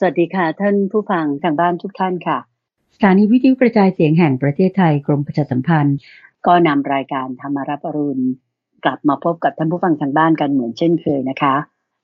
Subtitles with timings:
[0.00, 2.38] สวัสดีค่ะ ท่านผู้ฟังทางบ้านทุกท่านค่ะ
[2.94, 5.96] สถานีวิทยุกระจายเสียงแห่งประเทศไทยกรมประชาสัมพันธ์
[6.46, 8.24] ก็นำรายการธรรมารับอรุณ
[8.84, 11.54] กลับมาพบกับท่านผู้ฟังทางบ้านกันเหมือนเช่นเคยนะคะ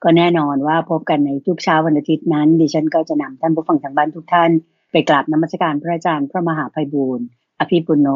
[0.02, 4.50] ก็แน่นอนว่าพบกันในทุกเช้าวันอาทิตย์นั้น ดิฉันก็จะนำท่านผู้ฟังทางบ้านทุกท่าน
[4.92, 7.26] ไปกราบนมัสการพระอาจารย์พระมหาภัยบูรณ์
[7.60, 8.08] อภิปุโน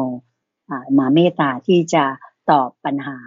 [0.97, 2.03] มาเมตตาที่จะ
[2.51, 3.17] ตอบปัญหา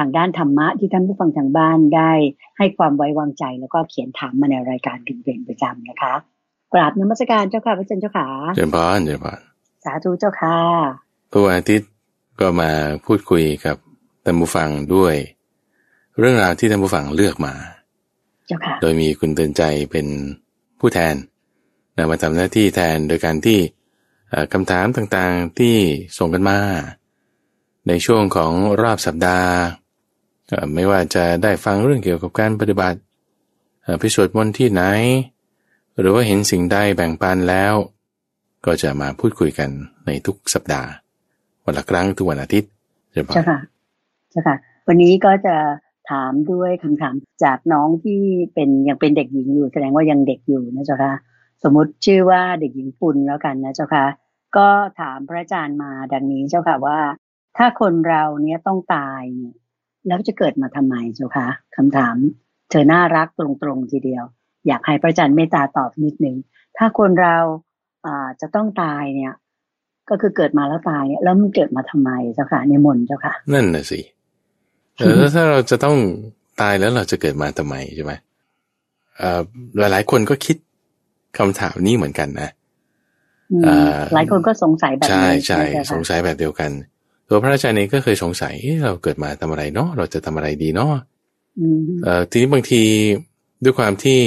[0.00, 2.12] ทางด้านธรรมะที่ท่านผู้ฟังทางบ้านได้
[2.58, 6.14] ให้ความไว้วางใจแล้วก็เขียนถามมาในรายการถึงเป็นประจำนะคะ
[6.72, 9.38] กราบนมัสการเจ้าค่ะพระอาจารย์เจ้าค่ะเจริญพรเจริญพร
[9.84, 10.56] สาธุเจ้าค่ะ
[11.32, 11.90] ทุกวันอาทิตย์
[12.40, 12.70] ก็มา
[13.06, 13.76] พูดคุยกับ
[14.24, 15.14] ท่านผู้ฟังด้วย
[16.18, 17.54] เรื่องราวที่ท่านผู้ฟังเลือกมา
[18.46, 19.62] เจ้าค่ะ โดยมีคุณเตือนใจ
[19.92, 20.06] เป็น
[20.80, 21.14] ผู้แทน
[21.96, 23.58] นมาทำหน้าที่แทนโดยการที่
[24.52, 25.76] คำถามต่างๆที่
[26.18, 26.58] ส่งกันมา
[27.88, 29.52] ในช่วงของรอบสัปดาห์
[30.74, 32.98] ไม่ว่าจะได้ฟังเรื่องเกี่ยวกับการปฏิบัติ
[34.02, 34.82] พิสวดมนต์ที่ไหน
[35.98, 37.74] หรือว่าเห็นสิ่งใดแบ่งปันแล้ว
[38.66, 39.70] ก็จะมาพูดคุยกัน
[40.06, 40.88] ในทุกสัปดาห์
[41.64, 42.70] วันละครั้งทุกวันอาทิตย์
[43.12, 43.58] ใช่ค่ะ
[44.30, 45.56] ใช่ค่ะ วันนี้ก็จะ
[46.10, 47.14] ถามด้วยคำถาม
[47.44, 48.20] จากน้องที่
[48.54, 51.14] เป็นยังเป็นเด็กหญิงอยู่ แสดงว่ายังเด็กอยู่นะเจ้าค่ะ
[51.62, 54.04] สมมติชื่อว่าเด็กหญิงปุณแล้วกันนะเจ้าค่ะ
[54.56, 54.68] ก็
[55.00, 56.98] ถามพระอาจารย์มาดังนี้เจ้าค่ะว่า
[57.56, 59.54] ถ้าคนเราเนี้ยต้องตายเนี่ย
[60.06, 62.16] แล้วจะเกิดมาทำไมเจ้าคะคำถาม
[62.70, 64.24] เธอน่ารักตรงๆทีเดียว
[64.66, 66.36] อยากให้พระอาจารย์เมตตาตอบนิดนึง
[66.76, 67.36] ถ้าคนเรา
[68.06, 69.34] อ่าจะต้องตายเนี่ย
[70.10, 74.00] ก็คือเกิดมาแล้วตายเนี่ยแล้วมันเกิดมาทำไมเจ้าค่ะในมนเจ้าค่ะ นั่นน่ะสิ
[74.96, 75.96] เออถ้าเราจะต้อง
[76.60, 78.12] ตายแล้วเราจะเกิดมาทำไมใช่ไหม
[79.18, 79.40] เอ่อ
[79.78, 80.56] หลายๆคนก็คิด
[81.38, 82.50] คำถามนี้เหมือนกันนะ
[84.14, 86.70] หลายคนก็สงสัยแบบนี้ใช่ใช่สงสัยแบบเดียวกัน
[87.32, 90.92] ตัวพระอาจารย์เองก็เคยสงสัยเราเกิดมาทำอะไรเนาะเราจะทำอะไรดีเนาะ
[92.04, 92.82] เอ่อทีนี้บางที
[93.64, 94.20] ด้วยความที่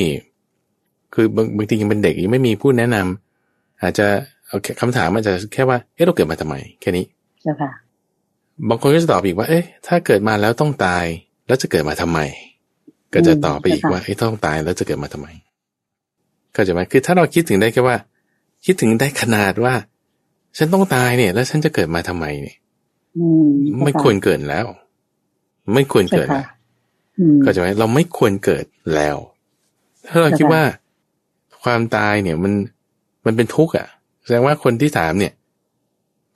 [1.14, 4.08] คือบางบางทียังเป็นเด็กยังไม่มีผู้แนะนำอาจจะ
[4.46, 7.06] เอาคำถามอาจจะแค่ว่าเอ๊ะเราเกิดมาทำไมแค่นี้
[7.42, 7.72] ใช่ค่ะ
[8.70, 11.06] บางคนก็จะตอบอีกว่า เอ๊ะ ถ้าเกิดมาแล้วต้องตาย
[11.48, 12.20] แล้วจะเกิดมาทำไม
[13.14, 15.28] ก็จะตอบไปอีกว่าเอ๊ะต้องตายแล้วจะเกิดมาทำไม
[16.56, 17.98] ก็จะไหมคือถ้าเราคิดถึงได้แค่ว่า
[18.66, 19.74] คิดถึงได้ขนาดว่า
[20.58, 22.58] ฉันต้องตายเนี่ย แล้วฉันจะเกิดมาทำไมเนี่ย
[23.84, 24.66] ไม่ควรเกิดแล้ว
[25.74, 26.48] ไม่ควรเกิดแล้ว
[27.44, 28.66] ก็จะไหมเราไม่ควรเกิด
[28.96, 29.18] แล้ว
[30.08, 30.64] ถ้าเราคิดว่า
[31.64, 32.54] ความตายเนี่ยมัน
[33.26, 33.88] มันเป็นทุกข์อะ
[34.24, 35.34] แสดงว่าคนที่ถามเนี่ย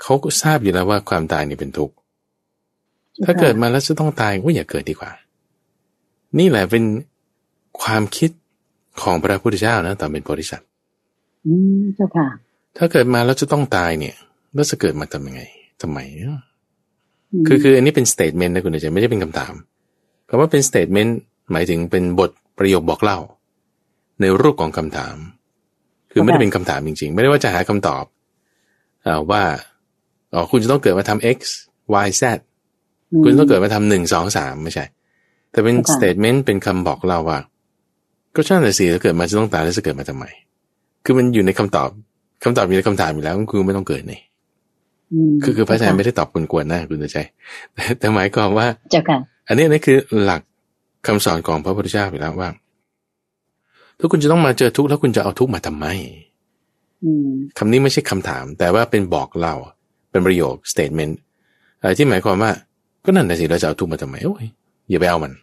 [0.01, 1.93] เขาก็ทราบอยู่แล้วว่าความตายเนี่ยเป็นทุกข์
[3.23, 5.11] ถ้าเกิดมาแล้วจะต้องตายก็อย่าเกิดดีกว่า
[6.39, 6.83] นี่แหละเป็น
[7.81, 8.31] ความคิด
[9.01, 10.67] ของพระพุทธเจ้านะตอนเป็นโพธิสัตว์
[11.45, 12.27] อืมเจ้าค่ะ
[12.77, 14.15] ถ้าเกิดมาแล้วจะต้องตายเนี่ย
[14.53, 15.41] แล้วจะเกิดมาทำยังไง
[15.81, 15.99] ทำไม
[17.47, 19.53] คือคืออันนี้เป็น statement นะคุณอาจารย์ไม่ใช่เป็นคำถาม
[20.29, 21.17] คำว่าเป็น statement
[21.51, 23.19] หมายถึงเป็นบทประโยคบอกเล่า
[24.21, 25.15] ในรูปของคำถาม
[26.11, 28.03] คือไม่ได้เป็นคำถามจริง ๆ ไม่ได้ว่าจะหาคำตอบ
[29.05, 29.43] อว่า
[30.33, 31.39] อ๋อคุณจะต้องเกิดมาทำ x
[32.05, 32.23] y z
[33.23, 34.85] คุณต้องเกิดมาทำหนึ่งสองสามไม่ใช่
[35.51, 37.39] แต่เป็น statement เป็นคำบอกเล่าว่า
[38.35, 40.25] ก็ช่างแต่สิถ้าเกิดมาจะต้องตายแล้วจะเกิดมาทำไม
[41.05, 41.89] คือมันอยู่ในคำตอบ
[42.43, 44.19] คำตอบอยู่ในคำถามอยู่แล้วคือไม่ต้องเกิดนี่
[45.43, 47.17] คือคือพระอาจารย์ไม่ได้ตอบกวนๆนะคุณใจ
[47.99, 50.41] แต่หมายความว่าเจ้าค่ะอันนี้นี่คือหลัก
[51.07, 52.49] คำสอนของพระพุทธเจ้าไปแล้วว่า
[53.99, 55.85] ถ้าคุณจะต้องมาเจอทุกข์แล้วคุณจะเอาทุกข์มาทำไม
[57.57, 59.55] คำนี้ไม่ใช่คำถาม แต่ว่าเป็นบอกเล่า
[60.11, 61.13] เป็นประโยค statement
[61.79, 62.51] อะไรที่หมายความว่า
[63.05, 64.45] ก็นั่นนะสิเราจะเอาทุกข์มาทำไมโอ้ย
[64.89, 65.33] อย่าไปเอามัน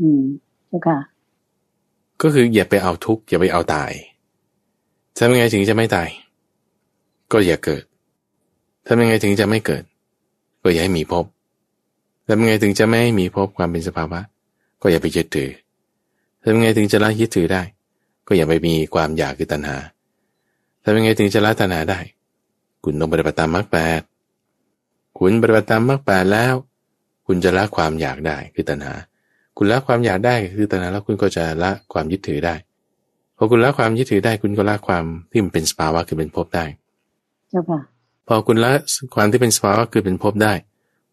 [0.00, 0.22] อืม
[0.68, 0.98] เจ้าค่ะ
[2.22, 3.90] ก็คืออย่าไปเอาทุกข์อย่าไปเอาตาย
[5.18, 6.08] ทำยังไงถึงจะไม่ตาย
[7.32, 7.82] ก็อย่าเกิด
[8.86, 9.82] ทำยังไงถึงจะไม่เกิด
[10.62, 11.24] ก็อย่าให้มีภพ
[12.26, 14.20] ทำยังไงถึงจะไม่ให้มีภพความเป็นสภาวะ
[14.82, 15.50] ก็อย่าไปยึดถือ
[16.42, 17.62] ทำยังไงถึงจะละยึดถือได้
[18.26, 19.76] ก็อย่าไปมีความอยากคือตัณหา
[20.84, 22.00] ทำยังไงถึงจะละตัณหาได้
[22.84, 24.00] คุณต้องปฏิบัติตามมรรคแปด
[25.18, 26.54] คุณปฏิบัติตามมรรคแปดแล้ว
[27.26, 28.94] คุณจะละความอยากได้คือตัณหา
[29.56, 32.54] คุณละความอยากได้คือตัณหาแล้วคุณก็จะละความยึดถือได้
[33.36, 36.64] พอคุณละความยึดถือได้ คุณก็ละความที่มันเป็นสภาวะคือเป็นภพได้
[37.50, 37.91] เจ้าค่ะ
[38.28, 38.72] พอคุณละ
[39.14, 40.52] ความที่เป็นสภาวะคือเป็นภพได้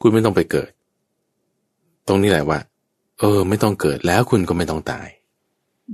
[0.02, 0.72] คุณไม่ต้องไปเกิด
[2.08, 2.60] ตรงนี้แหละว่า
[3.20, 5.08] เออ ไม่ต้องเกิดแล้วคุณก็ไม่ต้องตาย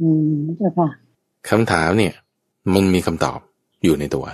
[0.02, 0.88] อืมเจ้าค่ะ
[1.50, 2.14] คำถามเนี่ย
[2.74, 3.40] มันมีคำตอบ
[3.84, 4.26] อยู่ในตัว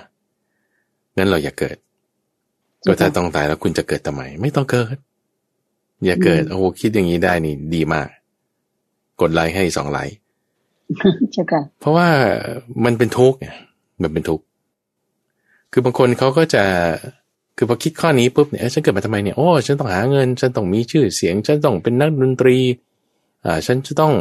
[1.17, 1.77] งั้นเราอย่าเกิด
[2.85, 4.95] ก็ถ้าต้องตายแล้วคุณจะเกิดทำไม ไม่ต้องเกิด
[6.05, 8.07] อย่าเกิดโอ้โหคิดอย่างนี้ได้นี่ดีมาก
[9.21, 10.15] กดไลค์ให้สองไลค์
[11.33, 12.07] ใช่ค่ะเพราะว่า
[12.85, 13.37] มันเป็นทุกข์
[14.01, 14.43] มันเป็นทุกข์
[15.71, 16.63] คือบางคนเขาก็จะ
[17.57, 22.57] คือพอคิดข้อนี้ปุ๊บเนี่ยฉันเกิดมาทำไมเนี่ยโอ้ฉันต้องหาเงิน ฉันต้องมีชื่อเสียง ฉันต้องเป็นนักดนตรี
[23.45, 24.13] อ่าฉันจะต้อง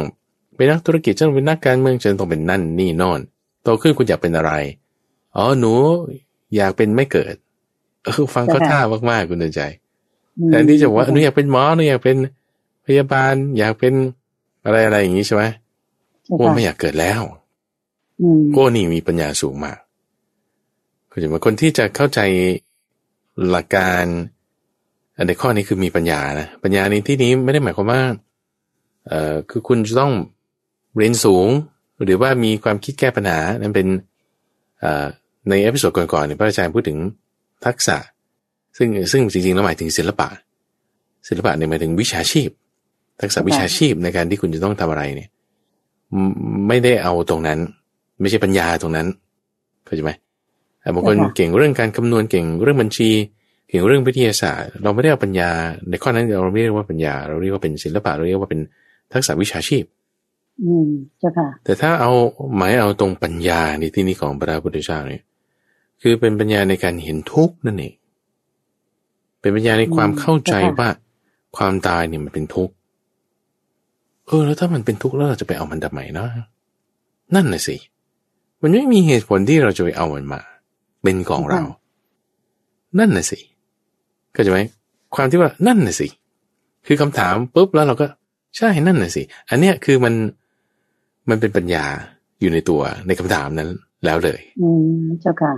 [0.55, 3.19] เป็นนักธุรกิจฉันต้องเป็นนักการเมืองฉันต้องเป็นนั่นนี่นอน
[3.63, 4.51] โตขึ้นคุณอยากเป็นอะไร
[5.35, 5.73] อ๋อหนู
[6.55, 7.35] อยากเป็นไม่เกิด
[8.03, 9.61] เออฟังเขาท่ามากๆคุณเดินใจ
[10.47, 12.17] แทนที่จะบอกว่าหนูอยากเป็นหมอหนูอยากเป็น
[12.85, 13.93] พยาบาล อยากเป็น
[14.65, 15.43] อะไรอะไรอย่างนี้ใช่ไหม
[16.37, 17.21] โอ้ไม่อยากเกิดแล้ว
[18.53, 19.77] โอ้นี่มีปัญญาสูงมาก
[21.11, 22.19] คือจะว่าคนที่จะเข้าใจ
[23.49, 24.05] หลักการ
[25.27, 28.01] ในข้อนี้คือมีปัญญานะปัญญาในที่นี้ไม่ได้หมายความว่า
[29.07, 30.13] เอ่อคือคุณจะต้อง
[30.97, 31.47] เรียนสูง
[32.03, 33.87] หรือว่ามีความคิดแก้ปัญหานั้นเป็น
[34.79, 35.05] เอ่อ
[35.49, 36.97] ใน episode ก่อนๆเนี่ยพระอาจารย์พูดถึง
[37.65, 37.97] ทักษะ
[38.77, 40.27] ซึ่งซึ่งจริงๆแล้วหมายถึงศิลปะ
[41.27, 42.49] ศิลปะเนี่ยหมายถึงวิชาชีพ
[43.21, 45.29] ทักษะวิชาชีพในการที่คุณจะต้องทำอะไรเนี่ย
[46.67, 47.59] ไม่ได้เอาตรงนั้น
[48.21, 49.07] ไม่ใช่ปัญญาตรงนั้น
[49.85, 50.11] เข้าใจไหม
[50.95, 53.09] บางคนเก่งเรื่องการคำนวณเก่งเรื่องบัญชี
[53.67, 55.51] เกี่ยวเรื่องวิทยาศาสตร์ เราไม่ได้เอาปัญญา
[55.89, 58.61] ในข้อนั้นเราไม่เรียกว่าปัญญา เราเรียกว่าเป็นศิลปะเราเรียกว่าเป็น
[59.13, 59.83] ทักษะวิชาชีพ
[60.63, 60.89] อืม
[61.19, 62.11] เจ้าค่ะ แต่ถ้าเอา
[62.55, 65.23] หมายเอาตรงปัญญาในที่นี้ของพระพุทธเจ้าเนี่ย
[66.01, 67.93] คือเป็นปัญญาในการเห็นทุกข์นั่นเอง
[69.41, 70.89] เป็นปัญญาในความเข้าใจว่า
[71.57, 72.73] ความตายเนี่ยมันเป็นทุกข์
[74.27, 76.29] เออ แล้วถ้ามันเป็นทุกข์แล้วเราจะไปเอามันทำไมเนาะ
[77.35, 77.75] นั่นน่ะสิ
[78.61, 80.41] มันไม่มีเหตุผลที่เราจะไปเอามันมา
[81.01, 81.61] เป็นของเรา
[82.99, 83.39] นั่นน่ะสิ
[84.35, 84.59] ก็จะไหม
[85.15, 86.07] ความที่ว่านั่นน่ะสิ
[86.87, 88.07] คือคำถามปุ๊บแล้วเราก็
[88.57, 90.13] ใช่นั่นน่ะสิ อันเนี้ยคือมัน
[91.29, 91.85] มันเป็นปัญญา
[92.39, 93.69] อยู่ในตัวในคำถามนั้น
[94.05, 94.67] แล้วเลย อื
[95.01, 95.53] มเจ้าค่ะ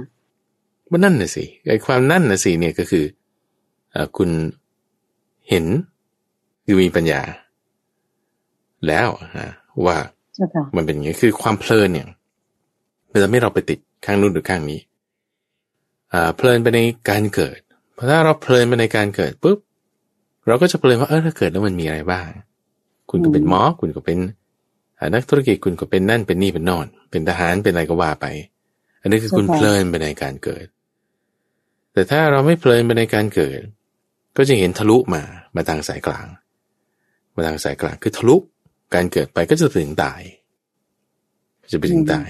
[0.90, 3.06] ว่านั่นน่ะสิไอ้ความนั่นน่ะสิเนี่ยก็คือ
[3.96, 4.30] อคุณ
[5.50, 5.66] เห็น
[6.66, 7.22] คือมีปัญญา
[8.88, 9.08] แล้ว
[9.38, 9.50] ฮะ
[9.86, 9.98] ว่า
[10.76, 12.08] มันเป็นอย่างนี้คือความเพลินเนี่ย
[13.12, 14.93] มันจะไม่เราไปติดข้างนู้นหรือข้างนี้อ่า
[16.36, 16.80] เพลินไปใน
[17.10, 17.60] การเกิด
[17.98, 19.60] พอถ้าเราเพลินไปในการเกิดปุ๊บ
[20.48, 22.28] เราก็จะเพลินว่าเออถ้าเกิดแล้วมันมีอะไรบ้าง
[23.10, 24.20] คุณก็เป็นหมอคุณก็เป็น
[25.14, 28.26] นักธุรกิจคุณก็เป็นนั่นเป็นนี่เป็นนอน เป็นทหารเป็นอะไรก็ว่าไป
[29.02, 30.66] อันนี้คือคุณเพลินไปในการเกิด
[31.94, 33.60] แต่ถ้าเราไม่เพลินไปในการเกิด
[34.38, 35.24] ก็จะเห็นทะลุมา
[35.56, 36.28] มาทางสายกลาง
[37.36, 38.36] มาทางสายกลางคือทะลุ
[38.94, 40.22] การเกิดไปก็จะถึงตาย
[41.72, 42.28] จะไปถึงตาย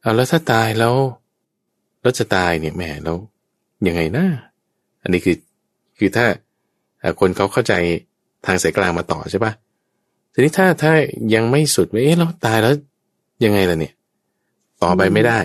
[0.00, 0.94] เอาแล้วถ้าตายแล้ว
[2.04, 3.16] แล้วจะตายเนี่ยแม่แล้ว
[3.88, 4.24] ยังไงนะ
[5.02, 5.36] อันนี้คือ
[5.98, 6.26] คือถ้า
[7.20, 7.74] คนเขาเข้าใจ
[8.46, 9.52] ทางสายกลางมาต่อใช่ปะ
[10.32, 10.92] ทีนี้ถ้าถ้า
[11.34, 12.74] ยังไม่สุดว่าเอ๊ะเราตายแล้ว
[13.44, 13.92] ยังไงล่ะเนี่ย
[14.82, 15.38] ต่อไปไม่ได้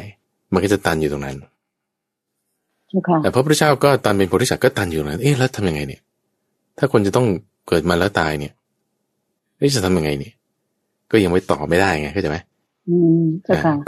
[0.53, 1.35] มันก็จะตันอยู่ตรงนั้น
[3.23, 6.01] แต่พระพุทธเจ้าก็ตันเป็นโพธิสัตว์ก็ตันอยู่นั้นเอ๊ะแล้วทำยังไงเนี่ย
[6.77, 7.27] ถ้าคนจะต้อง
[7.67, 8.53] เกิดมาแล้วตายเนี่ย
[9.57, 10.33] เอ๊ะจะทำยังไงเนี่ย
[11.11, 12.37] ก็ยังไม่ต่อไม่ได้ไงเข้าใจไหม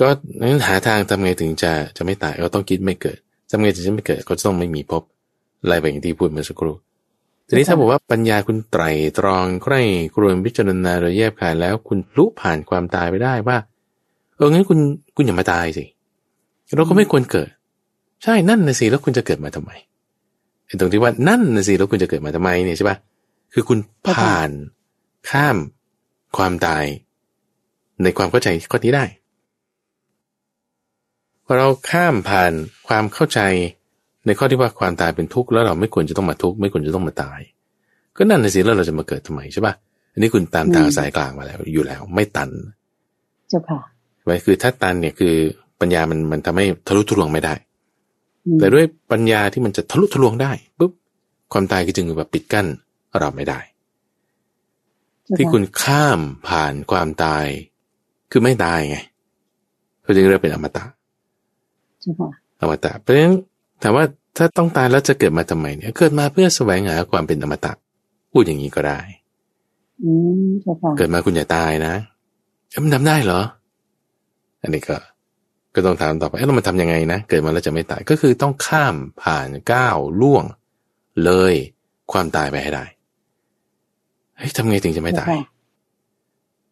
[0.01, 0.09] ก็
[0.41, 3.17] นั้นหาทางทำไงถึงจะจะไม่ตายก็ต้องคิดไม่เกิด
[3.49, 5.03] ทำไงถึงจะไม่เกิดก็จะต้องไม่มีพบ
[5.65, 6.75] ไล่ไปอย่างที่พูดเมื่อสักครู่
[7.47, 8.83] ทีนี้ถ้าบอกว่าปัญญาคุณไตร
[9.17, 9.81] ตรองใคร่
[10.15, 13.57] ครวญพิจารณาโดยแยบคายแล้ว คุณรู้ผ่านความตายไปได้ว่า
[14.35, 14.79] เอองั้นคุณ
[15.15, 15.85] คุณอย่ามาตายสิ
[16.75, 17.49] เราก็ไม่ควรเกิด
[18.23, 19.71] ใช่นั่นนะสิแล้วคุณจะเกิดมาทำไม
[20.65, 22.97] ไอ้ตรงที่ว่านั่นนะสิแล้วคุณจะเกิดมาทำไมเนี่ยใช่ปะ
[23.53, 24.49] คือคุณผ่าน
[25.29, 25.57] ข้าม
[26.37, 26.85] ความตาย
[28.03, 29.05] ในความเข้าใจข้อนี้ได้
[31.45, 32.51] พอเราข้ามผ่าน
[32.87, 33.39] ความเข้าใจ
[34.25, 37.39] ในข้อที่ว่าความตายเป็นทุกข์แล้วเราไม่ควรจะต้องมาทุกข์ไม่ควรจะต้องมาตาย
[38.17, 39.73] ก็นั่นนะสิแล้วเราจะมาเกิดทำไมใช่ปะ
[40.13, 42.49] อันนี้คุณตามทางสายกลางมาแล้วอยู่แล้ว ไม่ตัน
[43.49, 43.79] เจ้าค่ะ
[44.25, 45.33] ไว้คือถ้าตันเนี่ยคือ
[45.81, 47.53] ปัญญามันมันทำให้ทะลุทะลวงไม่ได้
[48.59, 50.91] แต่ด้วยปัญญาที่มันจะทะลุทะลวงได้ปุ๊บ
[51.53, 52.67] ความตายก็จึงแบบปิดกั้น
[53.19, 53.59] เราไม่ได้
[55.37, 57.45] ที่คุณข้ามผ่านความตาย
[58.31, 58.97] คือไม่ตายไง
[60.01, 60.83] เขาจึงเรียกเป็นอมตะ
[62.59, 63.35] อมตะ เพราะฉะนั้น
[63.81, 64.05] ถามว่า
[64.37, 67.71] ถ้าต้องตายแล้วจะเกิดมาทำไมเนี่ย เกิดมาเพื่อแสวงหาความเป็นอมตะ
[68.31, 68.99] พูดอย่างนี้ก็ได้
[70.97, 71.93] เกิดมาคุณอย่าตายนะ
[72.83, 73.41] มันทำได้เหรอ
[74.61, 74.97] อันนี้ก็
[75.75, 80.43] ก็ต้องถามต่อไปแล้วมันทำยังไงนะ เกิดมาแล้วจะไม่ตาย ก็คือต้องข้ามผ่านก้าวล่วง
[81.23, 81.53] เลย
[82.11, 82.85] ความตายไปให้ได้
[84.37, 85.29] เฮ้ยทำไงถึงจะไม่ตาย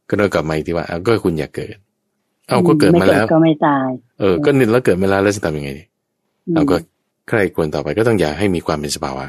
[0.09, 1.75] ก็ต้องกลับมาอีกทีว่าก็คุณอยากเกิด
[2.47, 3.89] เอาก็เกิดมาแล้วก็ไม่ตาย
[4.19, 5.83] เออ ก็นิดแล้วเกิดมาแล้วแล้วจะทำยังไงดี
[6.55, 6.75] เราก็
[7.29, 9.25] ใครควรต่อไปก็ต้องอยากให้มีความเป็นสภาวะ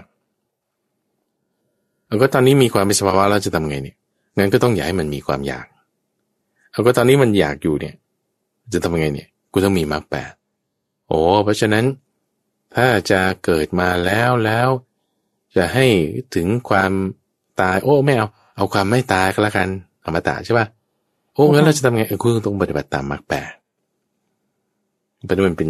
[2.09, 3.97] เราก็ตอนนี้มีความเป็นสภาวะแล้วจะทำไงเนี่ย
[4.39, 5.67] งั้นก็ต้องอยากให้มันมีความอยาก
[6.73, 7.95] เอาก็ตอนนี้มันอยากอยู่เนี่ย
[8.73, 10.33] จะทำยังไงเนี่ยกูต้องมีมรรคแปด
[11.09, 11.85] โอ้เพราะฉะนั้น
[12.77, 14.69] ถ้าจะเกิดมาแล้วแล้ว
[15.57, 15.87] จะให้
[16.35, 16.93] ถึงความ
[17.61, 19.69] ตาย โอ้ไม่เอา เอาความไม่ตายก็แล้วกัน
[20.05, 20.67] อมตะใช่ป่ะ
[21.35, 23.51] โอ้งั้นเราจะทำไงคุณต้องปฏิบัติตามมรรคแปด
[25.27, 25.69] เป็นมันเป็น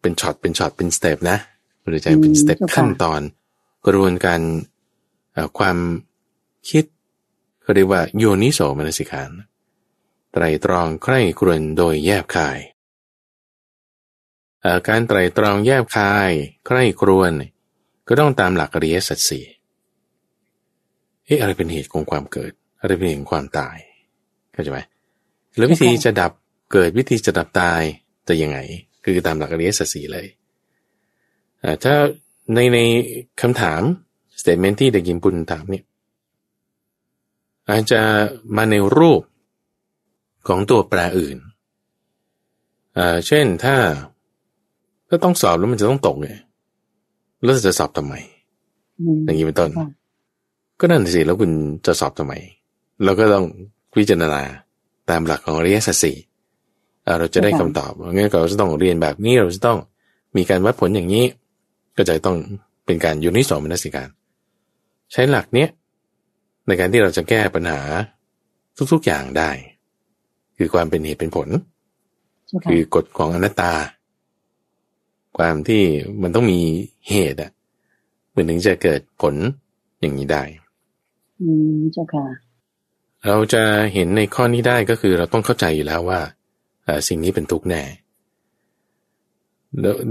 [0.00, 1.38] เป็นช็อตเป็นช็อตเป็น step นะ
[1.86, 3.20] หรือใจเป็น step ขั้นตอน
[3.86, 4.40] กระบวนการ
[5.58, 5.78] ความ
[6.70, 6.84] คิด
[7.62, 9.30] เขาเรียกว่าโยนิโสมนสิการ
[10.32, 12.58] ไตรตรองใคร่ครวญโดยแยบคาย
[14.88, 16.30] การไตรตรองแยบคาย
[16.66, 17.32] ใคร่ครวญ
[18.08, 19.44] ก็ต้องตามหลักอริยสัจสี่
[21.24, 23.76] เอ๊ะอะไรเป็นเหตุของความเกิด อะไรเป็นเหตุของความตาย
[24.52, 24.80] เข้าใจไหม
[25.56, 26.32] แล้ววิธีจะดับ
[26.72, 27.82] เกิดวิธีจะดับตาย
[28.28, 28.58] จะยังไง
[29.04, 30.26] คือตามหลักอริยสัจสี่เลย
[31.84, 31.94] ถ้า
[32.54, 32.78] ในใน
[33.40, 33.82] คำถาม
[34.40, 35.84] statement ที่เด็กญี่ปุ่นถามเนี่ย
[37.68, 38.00] อาจจะ
[38.56, 39.22] มาในรูป
[40.48, 41.38] ของตัวแปรอื่น
[42.98, 43.76] อ่าเช่นถ้า
[45.08, 46.28] ถ้าต้องสอบแล้วมันจะต้องตกไง
[47.42, 48.14] แล้วจะสอบทำไม
[49.24, 49.70] อย่างนี้เป็นต้น
[50.80, 51.50] ก็นั่นสิแล้วคุณ
[51.86, 52.34] จะสอบทำไม
[53.04, 53.44] เราก็ต้อง
[53.92, 54.42] พิจารณา
[55.10, 56.16] ตามหลักของอริยสัจสี่
[57.18, 59.78] เราจะได้คำตอบงั้นเราจะต้องเรียนแบบนี้เราจะต้อง
[60.36, 61.24] มีการวัดผลอย่างนี้
[61.96, 62.36] ก็จะต้อง
[62.86, 64.08] เป็นการยูนิสองมนสิการ
[65.12, 65.68] ใช้หลักเนี้ย
[66.66, 67.80] ในการที่เราจะแก้ปัญหา
[68.92, 69.50] ทุกๆอย่างได้
[70.56, 71.48] คือความเป็นเหตุเป็นผล
[72.70, 73.72] คือกฎของอนัตตา
[75.38, 75.82] ความที่
[76.22, 76.60] มันต้องมี
[77.08, 77.50] เหตุอะ
[78.30, 79.34] เหมือนถึงจะเกิดผล
[80.00, 80.42] อย่างนี้ได้
[81.40, 82.24] อืมเจ้าค่ะ
[83.26, 83.62] เราจะ
[83.94, 86.20] เห็นในข้อนี้ได้ก็คือเราต้องเข้าใจอยู่แล้วว่า
[87.08, 87.82] สิ่งนี้เป็นทุกข์แน่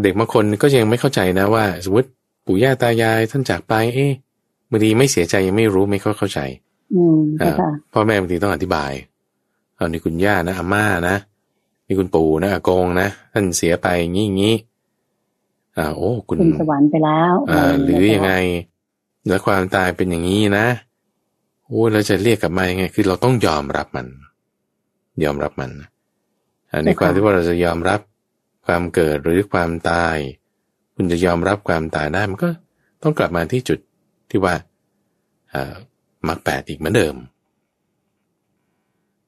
[0.02, 2.10] เด็กบางคนก็ยังไม่เข้าใจนะว่า สมมติ
[2.46, 4.12] ปู่ย่าตายายท่านจากไป เอ๊ะ
[4.70, 6.40] บางทีไม่เสียใจยังไม่รู้ไม่เข้าใจ
[6.94, 7.20] อืม
[7.94, 8.92] พ่อแม่บางทีต้องอธิบาย
[9.76, 11.16] เอานี่คุณย่านะอาม่านะ
[11.88, 14.56] นี่คุณปู่นะอากงนะท่านเสียไปงี้งี้
[15.78, 18.34] อ่าโอ้ คุณสวรรค์ไปแล้วอ่าหรือยังไง
[19.28, 20.68] แล้วความตายเป็นอย่างนี้นะ
[21.68, 24.08] โอ้เราจะเรียกกลับมายังไง คือเราต้องยอมรับมัน
[25.24, 25.72] ยอมรับมัน
[26.86, 28.00] ในความที่ว่าเราจะยอมรับ
[28.66, 30.18] ความเกิดหรือความตาย
[30.96, 32.50] คุณจะยอมรับความตายได้มันก็
[33.04, 33.80] ต้องกลับมาที่จุด
[34.30, 34.54] ที่ว่า
[35.54, 35.76] อ่า
[36.28, 37.16] มรรคแปดอีกเหมือนเดิม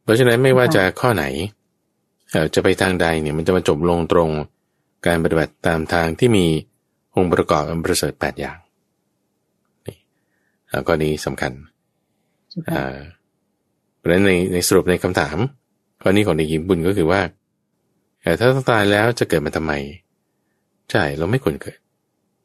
[0.04, 1.26] เพราะฉะนั้นไม่ว่าจะข้อไหน
[2.56, 4.30] จะไปทางใดเนี่ยมันจะมาจบลงตรง
[5.08, 6.46] การปฏิบัติตามทางที่มี
[7.16, 8.58] องค์ประกอบอันประเสริฐแปดอย่าง
[9.88, 9.98] นี่
[10.88, 11.52] ก็นี้สำคัญ
[13.98, 15.38] เพราะฉะนั้นในในสรุปในคำถาม
[16.02, 17.22] ข้อนี้ของเด็กหญิงบุญก็คือว่า
[18.22, 19.74] แต่ถ้าต้องตายแล้วจะเกิดมาทำไม
[20.92, 21.78] ใช่เราไม่ควรเกิด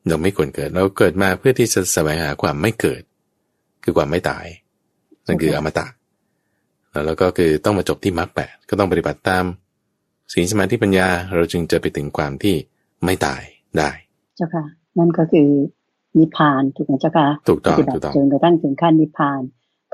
[0.09, 3.03] เราไม่ควรเกิด เราเกิดมาเพื่อที่จะแสวงหาความไม่เกิด
[3.85, 4.47] คือความไม่ตาย
[5.27, 5.87] นั่นคืออมตะ
[7.07, 9.45] แล้วก็คือต้องมาจบที่มรรคแปดก็ต้องปฏิบัติตาม
[10.33, 12.55] ศีลสมาธิปัญญา เราจึงจะไปถึงความที่
[13.05, 13.43] ไม่ตาย
[13.79, 13.91] ได้
[14.37, 14.65] เจ้าค่ะ
[14.99, 15.49] นั่นก็คือ
[16.19, 19.41] นิพพานถูกไหมเจ้าค่ะถูกต้องถูกต้องจนกระทั่งถึงขั้นนิพพาน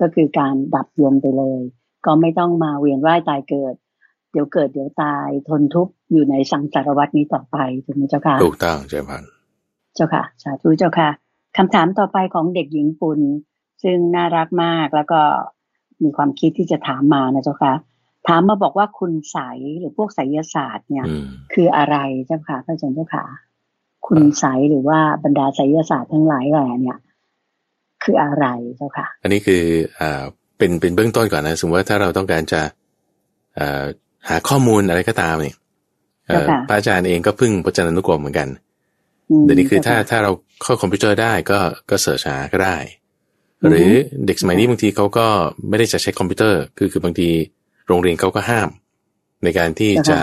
[0.01, 1.61] ก็คือการดับยมไปเลย
[2.07, 3.75] ก็ไม่ต้องมาเวียนว่ายตายเกิด
[4.33, 9.23] เดี๋ยวเกิดเดี๋ยวตายทนทุกข์อยู่ในสังสารวัตนี้ต่อไปถูกไหมเจ้าค่ะถูกต้องเจ้าพัน
[9.95, 11.09] เจ้าค่ะสาธุเจ้าค่ะ
[11.57, 13.21] คำถามต่อไปของเด็กหญิงปุณ
[13.83, 15.21] ซึ่งน่ารักมากแล้วก็
[16.03, 17.75] มีความคิดที่จะถามมานะเจ้าค่ะ
[18.29, 19.39] ถามมาบอกว่าคุณใส
[19.79, 21.07] หรือพวกไสยศาสตร์เนี่ย
[21.53, 23.25] คืออะไรเจ้าค่ะพระอาจารย์เจ้าค่ะ
[24.07, 26.99] คุณใสหรือว่าบรรดาไสยศาสตร์ทั้งหลายแหล่เนี่ย
[28.03, 29.63] คืออะไรเจ้าค่ะ อันนี้คือ
[30.01, 30.23] อ่า
[30.59, 32.63] เป็นเป็นเบื้องต้นก่อนนะสมมติว่าถ้าเราต้องการจะ
[33.59, 33.85] อ่า
[34.29, 35.57] หาข้อมูลอะไรก็ตามเนี่ย
[36.69, 38.49] พระอาจารย์เองก็พึ่งพจนานุกรมเหมือนกัน
[39.45, 40.31] เดี๋ยวนี้คือถ้าถ้าเรา
[40.63, 41.59] เข้าคอมพิวเตอร์ได้ก็
[41.91, 42.77] ก็เสิร์ชหาก็ได้
[43.69, 43.91] หรือ
[44.27, 45.27] เด็กสมัยนี้บางทีเขาก็
[45.69, 47.29] ไม่ได้จะใช้คอมพิวเตอร์ คือคือบางที
[47.89, 48.69] โรงเรียนเขาก็ห้าม
[49.45, 50.19] ในการที่จะ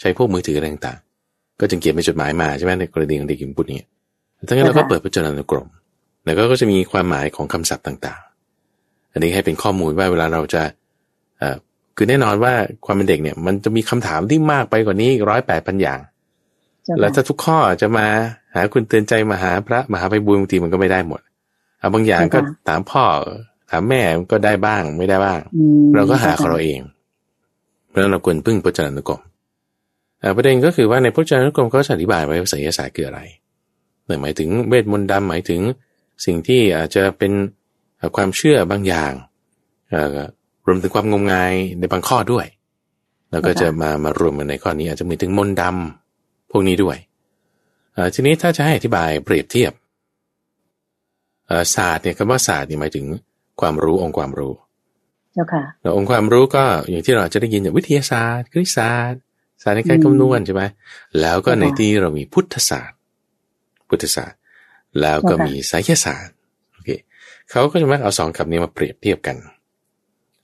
[0.00, 3.80] ใช้พวกมือถืออะไรต่างๆก็จึงเขียนเป็นจดหมายมาใช่ไหมในกรณีของเด็กหญิงปุตนี้
[4.48, 5.68] ทั้งนั้นเราก็เปิดพจนานุกรม
[6.36, 10.62] แล้วก็จะมีความหมายของคำศัพท์ต่างๆ อันนี้ให้เป็นข้อมูลว่าเวลาเราจะ
[11.96, 12.52] คือแน่นอนว่า
[12.84, 16.00] ความเป็นเด็กเนี่ย มันจะมีคำถามที่มากไปกว่านี้ร้อยแปดพันอย่าง
[17.00, 18.06] แล้วถ้าทุกข้อจะมา
[18.54, 21.20] หาคุณเตือนใจมาหาพระมหาไปบุญบางทีมันก็ไม่ได้หมด
[21.78, 23.04] เอาบางอย่างก็ถามพ่อ
[23.70, 24.00] ถามแม่
[24.32, 25.40] ก็ได้บ้างไม่ได้บ้าง
[25.94, 26.80] เราก็หาของเราเอง
[27.88, 29.20] เพราะนั้นเราควรพึ่งพจนานุกรม
[30.36, 33.20] ประเด็นก็คือว่าในพจนานุกรมเขาอธิบายไว้ว่าไสยศาสตร์คืออะไร
[34.22, 35.60] หมายถึงเวทมนต์ดำหมายถึง
[36.24, 37.32] สิ่งที่อาจจะเป็น
[38.16, 39.12] ความเชื่อบางอย่าง
[40.66, 42.46] รวมถึงความงมงายในบางข้อด้วย
[43.30, 46.96] แล้วก็จะมามารวมกันในข้อนี้อาจจะมีถึงมนดำพวกนี้ด้วย
[48.14, 49.72] ทีนี้ถ้าจะให้อธิบายเปรียบเทียบ
[51.74, 53.06] ศาสตร์เนี่ยคำว่าศาสตร์นี่หมายถึง
[53.60, 54.52] ความรู้องค์ความรู้
[55.34, 59.20] เจ้าค่ะแล้วองค์ความรู้ก็อย่างที่เราจะได้ยินอย่างวิทยาศาสตร์คณิตศาสตร์
[59.62, 60.62] ศาสตร์ในการคำนวณใช่ไหม
[61.20, 62.98] แล้วก็ในที่เรามีพุทธศาสตร์
[63.88, 64.37] พุทธศาสตร์
[65.02, 66.34] แล้วก็มีไสยศาสตร์
[66.72, 66.90] โอเค
[67.50, 69.36] เขาก็จะมาเอาสองคำนี้มาเปรียบเทียบกัน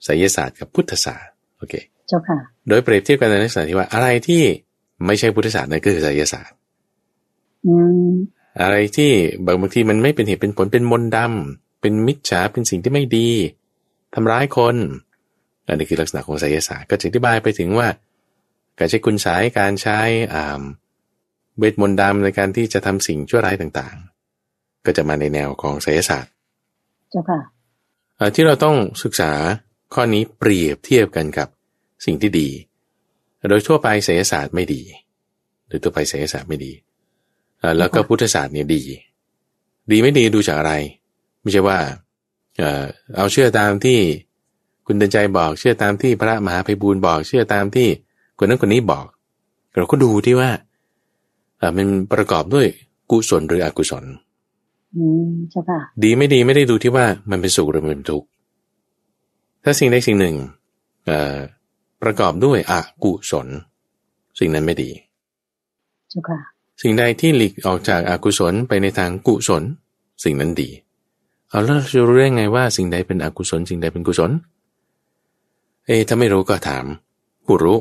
[0.03, 1.73] ไสยศาสตร์กับพุทธศาสตร์โอเค
[2.07, 4.43] เจ้าค่ะ โดยเปรียบเทียบกันในลักษณะที่ว่าอะไรที่
[5.05, 6.57] ไม่ใช่พุทธศาสตร์นั่นก็คือไสยศาสตร์
[8.61, 9.11] อะไรที่
[9.45, 13.29] บางบางทีมันไม่เป็นเหตุเป็นผลเป็นมนดำเป็นมิจฉาเป็นสิ่งที่ไม่ดี
[14.13, 14.75] ทำร้ายคน
[15.67, 17.87] อันนี้คือลักษณะของไสยศาสตร์ก็จะอธิบายไปถึงว่า
[18.79, 19.99] การใช้คุณสายการใช้
[20.33, 20.61] อ่า
[21.59, 24.14] เวทมนต์ดำในการที่จะทำสิ่งชั่วร้ายต่างๆ
[24.85, 26.31] ก็จะมาในแนวของไสยศาสตร์
[27.11, 27.39] เจ้าค่ะ
[28.15, 29.31] เอ่อที่เราต้องศึกษา
[29.93, 31.47] ข้อนี้เปรียบเทียบกันกับ
[32.05, 32.49] สิ่งที่ดี
[33.49, 34.81] โดยทั่วไปไสยศาสตร์ไม่ดี
[35.67, 36.71] โดยทั่วไปไสยศาสตร์ไม่ดี
[37.59, 38.81] เอ่อแล้วก็พุทธศาสตร์เนี่ยดี
[39.91, 40.73] ดีไม่ดีดูจากอะไร
[41.41, 41.79] ไม่ใช่ว่า
[42.57, 42.83] เอ่อ
[43.15, 43.99] เอาเชื่อตามที่
[44.85, 47.87] คุณเดินใจบอก เชื่อตามที่พระมหาภัยบูลย์บอก เชื่อตามที่
[48.37, 49.05] คนนั้นคนนี้บอก
[49.75, 50.49] เราก็ดูที่ว่า
[51.57, 52.67] เอ่อมันประกอบด้วย
[53.11, 54.24] กุศลหรืออกุศลอืม
[55.51, 58.27] เจ้าค่ะ ดีไม่ดีไม่ได้ดูที่ว่ามันเป็นสุขหรือมันเป็นทุกข์
[59.63, 60.35] ถ้าสิ่งใดสิ่งหนึ่ง
[61.05, 61.37] เอ่อ
[62.01, 62.73] ประกอบด้วยอ
[63.03, 63.47] กุศล
[64.39, 64.89] สิ่งนั้นไม่ดี
[66.09, 66.39] เจ้าค่ะ
[66.81, 69.63] สิ่งใดที่หลีกออกจากอากุศลไปในทางกุศล
[70.23, 70.69] สิ่งนั้นดี
[71.49, 74.31] เอาแล้วเราจะรู้ได้ไงว่าสิ่งใดเป็นอกุศล สิ่งใดเป็นกุศล
[75.85, 76.85] เอะถ้าไม่รู้ก็ถาม
[77.45, 77.77] ผู้รู้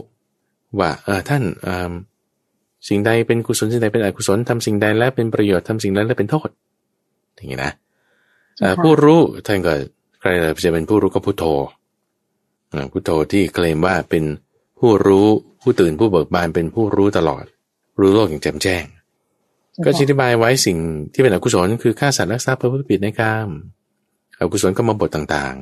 [0.78, 1.92] ว่าเออท่านเออ
[2.88, 6.48] สิ่งใดเป็นกุศลสิ่งใดเป็นอกุศลทำสิ่งใดแล้วเป็นประโยชน์ทำสิ่งนั้นแล้วเป็นโทษ
[7.36, 7.72] อย่างนี้นะ
[8.60, 9.72] เอ่อเจ้าค่ะผู้รู้ท่านก็
[10.20, 10.28] ใคร
[10.64, 11.44] จะเป็นผู้รู้ก็พุทโธ
[12.72, 14.24] อ่าพุทโธที่เคลมว่าเป็น
[14.80, 15.26] ผู้รู้
[15.62, 17.44] ผู้ตื่นผู้เบิกบานเป็นผู้รู้ตลอด
[18.00, 18.84] รู้โลกอย่างแจ่มแจ้ง
[19.84, 20.78] ก็อธิบายไว้สิ่ง
[21.12, 23.48] ที่เป็นอกุศลคือฆ่าสัตว์ลักทรัพย์ประพฤติผิดในกาม
[24.40, 25.56] อกุศลก็มาบทต่าง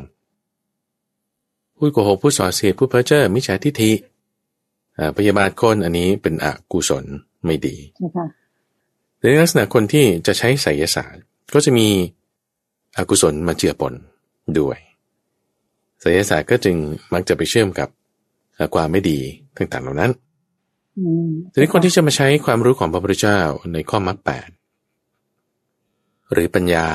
[0.80, 3.92] ๆพูดโกหกพูดส่อเสียดพูดเพ้อเจ้อมิจฉาทิฏฐิ
[4.98, 7.04] อ่าพยาบาทคนอันนี้เป็นอกุศล
[7.44, 8.26] ไม่ดีเจ้าค่ะ
[9.20, 11.24] ในลักษณะคนที่จะใช้ไสยศาสตร์
[11.54, 11.88] ก็จะมี
[12.96, 13.94] อกุศลมาเจือปน
[14.58, 14.78] ด้วย
[16.00, 16.76] ไสยศาสตร์ก็จึง
[17.12, 17.88] มักจะไปเชื่อมกับ
[18.54, 19.18] เอ่อความไม่ดี
[19.56, 20.12] ต่างๆเหล่านั้น
[20.98, 23.40] อืมทีนี้คนที่จะมาใช้ความรู้ของพระพุทธเจ้า
[23.72, 24.48] ในข้อมรรคแปด
[26.32, 26.86] หรือปัญญา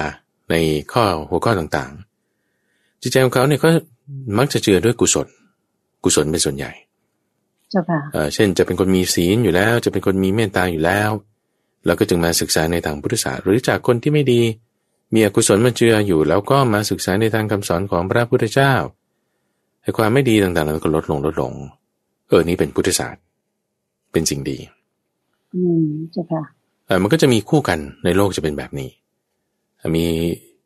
[0.51, 0.55] ใน
[0.93, 3.69] ข้อหัวข้อต่างๆ จิตใจของเขาเนี่ยก็
[4.37, 5.27] มักจะเจือด้วยกุศล
[6.03, 6.71] กุศลเป็นส่วนใหญ่
[7.69, 11.09] เจ้าค่ะเอ่อเช่นจะเป็นคนมีศีลอยู่แล้ว จะเป็นคนมีเมตตาอยู่แล้ว
[11.87, 14.41] แล้วก็จึงมาศึกษาในทางพุทธศาสตร์หรือจากคนที่ไม่ดี
[15.13, 18.73] มีอกุศลมาเจืออยู่ แล้วก็มาศึกษาในทางคำสอนของพระพุทธเจ้า
[19.83, 21.53] ให้ความไม่ดีต่างๆนั้นก็ลดลงลดลง
[22.27, 23.23] เออนี่เป็นพุทธศาสตร์
[24.11, 24.57] เป็นสิ่งดี
[25.53, 26.41] อืมเจ้าค่ะ
[26.87, 28.89] เออมันก็จะมีคู่กันในโลกจะเป็นแบบนี้
[29.95, 30.05] มี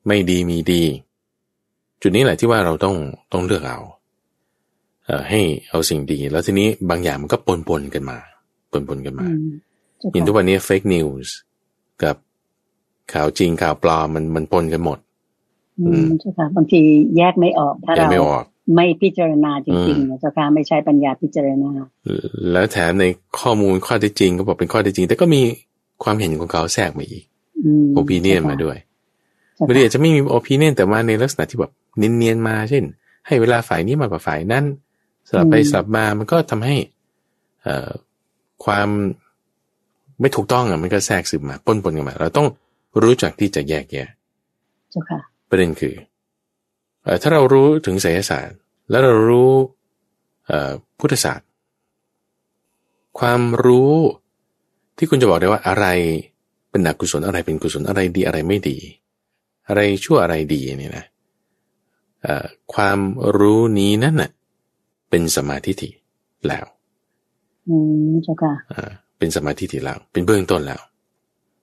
[0.07, 0.84] ไม่ดีมีดี
[2.01, 2.95] จุดนี้แหละที่ว่าเราต้อง
[3.34, 3.79] ต้องเลือกเอา
[5.05, 8.17] เออให้เอาสิ่งดี แล้วทีนี้บางอย่างมันก็ปนปนๆกันมา
[8.71, 9.70] ปนปนๆกันมาอืมเจ้าอ
[10.15, 11.34] ย่างทุกค่ะวันนี้ fake news
[12.03, 12.15] กับ
[13.13, 14.99] ข่าวจริงข่าวปลอมมันมันปนกันหมด
[15.79, 16.81] อืมเจ้าค่ะบางที
[17.17, 18.43] แยกไม่ออกถ้าแยกเราไม่ออก
[18.75, 21.71] ไม่พิจารณาจริงอืมๆนะเจ้าค่ะไม่ใช้ปัญญาพิจารณา
[22.51, 23.05] แล้วแถมใน
[23.39, 25.41] ข้อมูลข้อเท็จจริง ก็บอกเป็นข้อเท็จจริง แต่ก็มี
[26.03, 27.23] ความเห็นของเขาแทรกมาอีก
[27.65, 28.77] อืม opinion มาด้วย
[29.55, 32.83] เจ้าบางทีค่ะอาจจะไม่มีโอปิเนียนแต่มาในลักษณะที่แบบเนียนๆมาเช่น
[33.27, 34.65] ให้เวลาฝ่ายนี้มากกว่าฝ่ายนั้น
[35.29, 36.75] สลับไปสลับมามันก็ทำให้
[37.63, 37.89] เอ่อ
[38.65, 38.89] ความ
[40.21, 42.47] ไม่ถูกต้องอะมันก็แทรกซึมมาปนปนกันมา เราต้อง
[43.01, 44.07] รู้จักที่จะแยกแยะ
[44.91, 45.95] เจ้าค่ะประเด็นคือ
[47.03, 48.57] เอ่อถ้าเรารู้ถึงไสยศาสตร์
[48.89, 49.51] แล้วเรารู้
[50.47, 51.47] เอ่อพุทธศาสตร์
[53.19, 53.95] ความรู้
[54.97, 55.86] ที่คุณจะบอกได้ว่าอะไร
[56.69, 58.77] เป็นอกุศลอะไรเป็นกุศลอะไรดีอะไรไม่ดี
[59.67, 61.05] อะไรชั่วอะไรดีเนี่ยนะ
[62.23, 62.99] เอ่อความ
[63.38, 64.31] รู้นี้นั่นน่ะ
[65.10, 65.89] เป็นสมาธิฏฐิ
[66.47, 66.65] แล้ว
[67.67, 67.75] อื
[68.10, 70.79] มเจ้าค่ะอ่า เป็นสมาธิฏฐิแล้ว เป็นเบื้องต้นแล้ว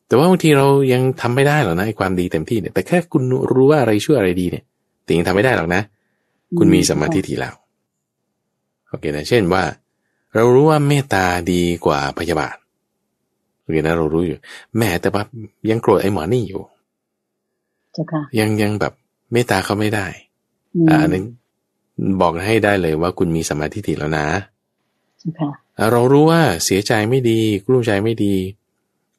[0.07, 4.65] แต่ว่าบางทีเรายังทำไม่ได้หรอกนะไอ้ความดีเต็มที่เนี่ย แต่แค่คุณรู้ว่าอะไรชั่วอะไรดีเนี่ย
[5.05, 5.83] แต่ยังทำไม่ได้หรอกนะ
[6.59, 7.55] คุณมีสมาธิฏฐิแล้ว
[8.89, 9.63] โอเคนะเช่นว่า
[10.35, 12.57] เรารู้ว่าเมตตาดีกว่าพยาบาท
[13.61, 14.39] โอเคนะเรารู้อยู่
[14.79, 15.23] แม่แต่ว่า
[15.71, 16.63] ยังโกรธไอ้หมอนี่อยู่
[17.93, 18.93] เจ้าค่ะยังยังแบบ
[19.33, 20.07] เมตตาเขาไม่ได้
[20.75, 21.23] อืมอ่าอันนี้
[22.21, 24.27] บอกให้ได้เลยว่าคุณมีสมาธิฏฐิแล้วนะ
[25.37, 28.35] เจ้าค่ะอ่าเรารู้ว่าเสียใจไม่ดีกลุ้มใจไม่ดี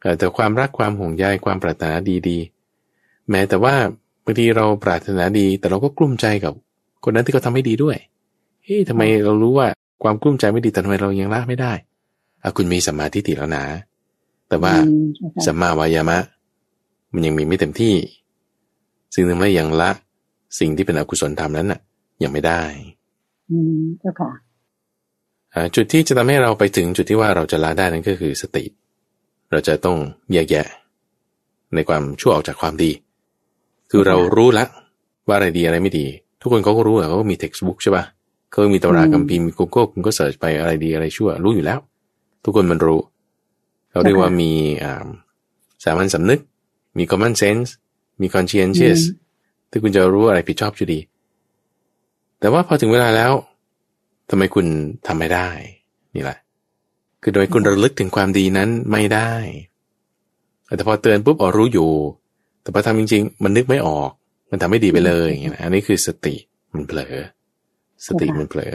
[0.01, 2.37] เอ่อแต่ความรักความห่วงใยความปรารถนาดีดี
[3.29, 3.75] แม้แต่ว่า
[4.23, 6.53] บางทีเราปรารถนาดี แต่เราก็กลุ้มใจกับ
[7.03, 7.97] คนนั้นที่เขาทำไม่ดีด้วย
[8.63, 9.67] เฮ้ยทำไมเรารู้ว่า
[10.03, 11.73] ความกลุ้มใจไม่ดีแต่ทำไมเรายังละไม่ได้
[12.43, 13.65] อะคุณมีสมาธิฏฐิแล้วนะ
[14.49, 16.17] แต่ว่าอืมเจ้าค่ะสัมมาวายามะ
[17.13, 17.95] มันยังมีไม่เต็มที่
[19.13, 19.91] ซึ่งทำให้ยังละ
[20.59, 21.79] สิ่งที่เป็นอกุศลธรรมนั้นน่ะ
[22.23, 22.61] ยังไม่ได้
[23.51, 24.48] อืมเจ้าค่ะอ่า
[25.75, 28.63] จุดที่จะทำให้เราไปถึงจุดที่ว่าเราจะละได้นั่นก็คือสติ
[29.51, 29.97] เราจะต้อง
[30.33, 30.67] แยกแยะ
[31.75, 32.91] ในความชั่วออกจากความดี
[33.91, 34.65] คือเรารู้ละ
[35.27, 36.05] ว่าอะไรดีอะไรไม่ดี
[36.41, 38.05] ทุกคนเขาก็รู้อะเขาก็มี textbook ใช่ปะ
[38.51, 41.79] เขามีตำราอืมคัมภีร์มี Google คุณก็เสิร์ชไปอะไรดีอะไรชั่ว รู้อยู่แล้ว
[42.43, 42.99] ทุกคนมันรู้
[43.91, 44.51] เราเรียกว่ามี
[44.83, 45.07] อ่า
[45.83, 46.39] สามัญสำนึก
[46.97, 47.69] มี common sense
[48.21, 49.27] มี conscientious อืม
[49.69, 50.99] ที่คุณจะรู้อะไรผิดชอบชั่วดี
[52.39, 53.31] แต่ว่าพอถึงเวลาแล้ว
[54.29, 54.65] ทำไมคุณ
[55.07, 55.49] ทำไม่ได้
[56.15, 56.37] นี่แหละ
[57.21, 59.33] คือโดยคุณระลึกถึงความดีนั้นไม่ได้
[60.75, 61.91] แต่พอเตือนปุ๊บอ๋อรู้อยู่
[62.61, 64.09] แต่พอทำจริง ๆ มันนึกไม่ออก
[64.51, 66.35] มันทำไม่ดีไปเลยอย่างเงี้ยอันนี้คือสติ
[66.73, 67.15] มันเผลอ
[68.07, 68.73] สติมันเผลอ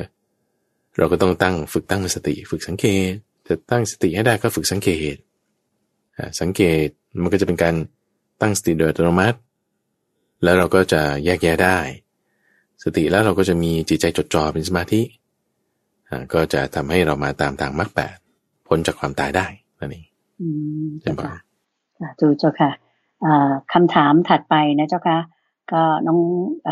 [0.99, 3.11] เราก็ต้องตั้งฝึกตั้งสติ ฝึกสังเกต
[3.47, 5.15] จะตั้งสติให้ได้ก็ฝึกสังเกต
[6.41, 6.87] สังเกต
[7.23, 7.75] มันก็จะเป็นการ
[8.41, 9.39] ตั้งสติโดยอัตโนมัติ
[10.43, 11.79] แล้วเราก็จะแยกแยะได้
[12.83, 15.01] สติแล้วเราก็จะมีจิตใจจดจ่อเป็นสมาธิ
[16.35, 18.17] ก็จะทำให้เรามาตามทางมรรคแปด
[18.67, 19.47] พ้นจากความตายได้
[19.79, 20.07] นั่นเอง
[21.01, 21.35] เจ้าค่ะ
[21.99, 22.71] สาธุเจ้าค่ะ
[23.73, 25.19] คำถามถัดไปนะเจ้าค่ะ
[25.73, 26.19] ก็น้อง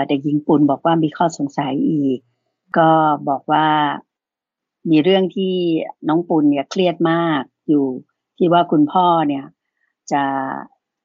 [0.09, 2.19] เด็กหญิงปุณบอกว่ามีข้อสงสัยอีก
[2.79, 2.91] ก็
[3.29, 3.67] บอกว่า
[4.91, 5.55] มีเรื่องที่
[6.09, 7.87] น้องปุณเนี่ยเครียดมากอยู่
[8.39, 9.45] ที่ว่าคุณพ่อเนี่ย
[10.13, 10.25] จะ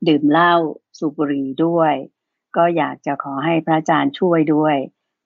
[0.07, 0.53] ดื่มเหล้า
[0.97, 1.93] สูบบุหรี่ด้วย
[2.57, 4.75] ก็อยากจะขอให้พระอาจารย์ช่วยด้วย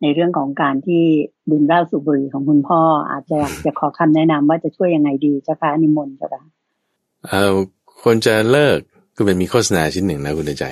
[0.02, 1.04] ในเรื่องของการที่
[1.52, 6.44] ดื่มเหล้าสูบบุหรี่ของคุณพ่อ อาจจะจะขอคำแนะนำว่าจะช่วยยังไงดีเจ้าค่ะนิมนต์เจ้าค่ะ
[7.28, 7.52] เออ
[8.04, 8.80] คนจะเลิก
[9.16, 10.66] ก็เป็นมีโฆษณาชิ้นหนึ่งนะคุณใจ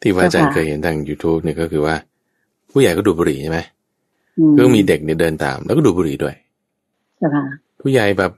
[0.00, 1.94] ที่พระอาจารย์เคยเห็นทาง youtube เนี่ยก็คือว่า
[2.70, 3.58] ผู้ใหญ่ก็ดูบุหรี่ใช่ไหม
[4.56, 6.34] ก็มีเด็กเนี่ยเดินตาม แล้วก็ดูบุหรี่ด้วย
[7.80, 8.32] ผู้ใหญ่แบบ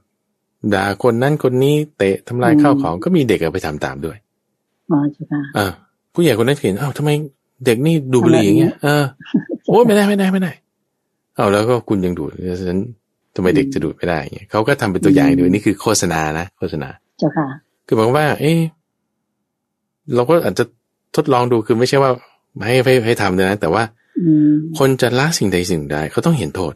[0.75, 4.17] ด่าคนนั้นคนนี้เตะทำลายข้าวของก็มีเด็กไปทำตามด้วย
[4.91, 5.67] อ๋อใช่ค่ะอ่า
[6.15, 7.11] ผู้ใหญ่คนนั้นเห็นอ้าวทำไม
[7.65, 9.05] เด็กนี่ดูบุหรี่อย่างเงี้ยเออ
[9.67, 10.53] โอ้ไม่ได้ไม่ได้ไม่ได้
[11.37, 12.81] เอาแล้วก็คุณยังดูดฉะนั้น
[13.35, 17.47] ทำไมเด็กจะดูดไม่ได้เงี้ยเขาก็ทำเป็นตัวอย่างดูนี่คือโฆษณานะโฆษณาเจ้าค่ะ
[17.87, 18.53] คือบอกว่า เอ๊
[20.15, 20.65] เราก็อาจจะ
[21.17, 22.11] ทดลองดูคือไม่ใช่ว่า
[22.67, 23.83] ให้ให้ให้ทำเลยนะ แต่ว่า
[24.79, 26.75] คนจะละสิ่งใดสิ่งใดเขาต้องเห็นโทษ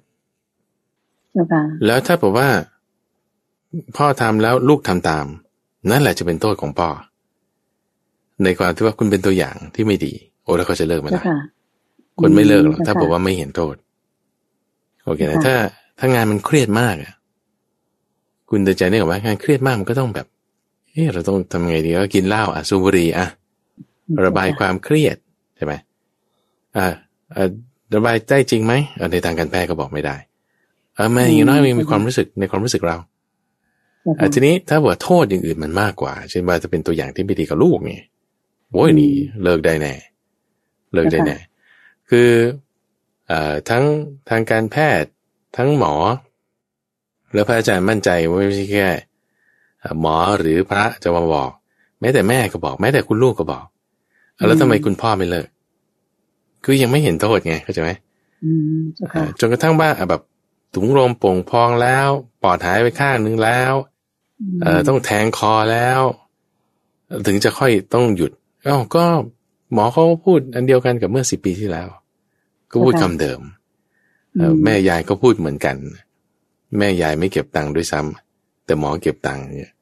[1.87, 2.48] แล้วถ้าบอกว่า
[3.96, 5.26] พ่อทำแล้วลูกทำตาม
[5.90, 6.88] นั่นแหละจะเป็นโทษของพ่อ
[8.44, 11.22] ในความที่ว่าคุณเป็นตัวอย่างที่ไม่ดี โอ้แล้วเขาจะเลิกมาได้
[12.20, 13.74] คนไม่เลิกหรอกถ้าบอกว่าไม่เห็นโทษ
[15.04, 15.54] โอเคนะถ้า
[15.98, 17.12] ถ้างานมันเครียดมากอะ
[18.50, 20.26] คุณเดินใจเนี่ยว่างานเครียดมากมันก็ต้องแบบ
[20.90, 23.26] เฮ้เราต้องทำไงดีก็กินเหล้าอะสูบบุหรี่อะ
[24.24, 25.16] ระบายความเครียด
[25.56, 25.72] ใช่ไหม
[26.76, 26.87] อ่า
[27.94, 28.72] ระบายได้จริงไหม
[29.12, 30.16] ในทางการแพทย์ก็บอกไม่ได้
[30.94, 32.96] เออแม่อย่างน้อยมีความรู้สึกในความรู้สึกเรา
[34.18, 37.94] อทีนี้ถ้าว่าโทษอย่างอื่นมันมากกว่า เช่นว่าจะเป็นตัวอย่างที่ไม่ดีกับลูกไง
[38.72, 39.94] โว้ยนี่เลิกได้แน่
[40.94, 41.37] เลิกได้แน่
[42.11, 42.31] คือ
[43.27, 43.85] เอ่อทั้ง
[44.29, 45.11] ทางการแพทย์
[45.57, 45.94] ทั้งหมอ
[47.35, 48.87] แล้วพระอาจารย์มั่นใจว่าไม่ใช่แค่
[50.01, 51.51] หมอหรือพระจะมาบอก
[52.01, 53.64] แม้แต่แม่ก็บอก แม้แต่คุณลูกก็บอก
[54.46, 55.49] แล้วทำไมคุณพ่อไม่เลิก
[56.64, 57.90] คือยังไม่เห็นโทษไงเข้าใจไหม
[59.40, 60.23] จนกระทั่งว่าแบบ
[60.75, 62.09] ถุงลมโป่งพองแล้ว
[62.42, 63.73] ปอดหายไปข้างนึงแล้ว
[64.62, 66.01] เอ่อต้องแทงคอแล้ว
[67.27, 68.31] ถึงจะค่อยต้องหยุด
[68.66, 69.05] อ้าวก็
[69.73, 71.88] หมอเขาพูดอันเดียวกันกับเมื่อสิบปีที่แล้ว
[72.70, 73.40] ก็พูดคำเดิม
[74.64, 75.76] แม่ยายก็พูดเหมือนกัน
[76.78, 79.72] แม่ยายไม่เก็บตังค์ด้วยซ้ำแต่หมอเก็บตังค์เนี่ย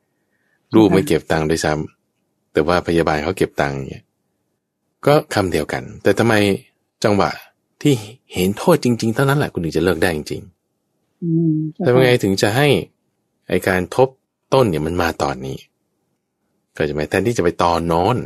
[0.74, 4.04] ลูกไม่เก็บตังค์ด้วยซ้ำแต่ว่าพยาบาลเขาเก็บตังค์เนี่ย
[5.06, 6.34] ก็คำเดียวกัน แต่ทำไม
[7.04, 7.30] จังหวะ
[7.82, 7.94] ที่
[8.34, 12.68] เห็นโทษจริงๆเท่านั้นแหละคุณถึงจะเลิกได้จริงๆแต่ยังไงถึงจะให้
[13.48, 14.08] ไอการทบ
[14.54, 15.58] ต้นเนี่ยมันมาตอนนี้
[16.76, 18.16] ก็จะไม่แทนที่จะไปตอนนอน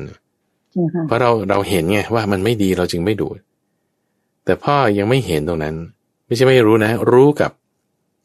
[1.07, 3.39] เพราะเราเราเห็นไงว่ามันไม่ดีเราจึงไม่ดูด
[4.45, 5.75] แต่พ่อยังไม่เห็นตรงนั้น
[6.27, 7.51] ไม่ใช่ไม่รู้นะ รู้กับ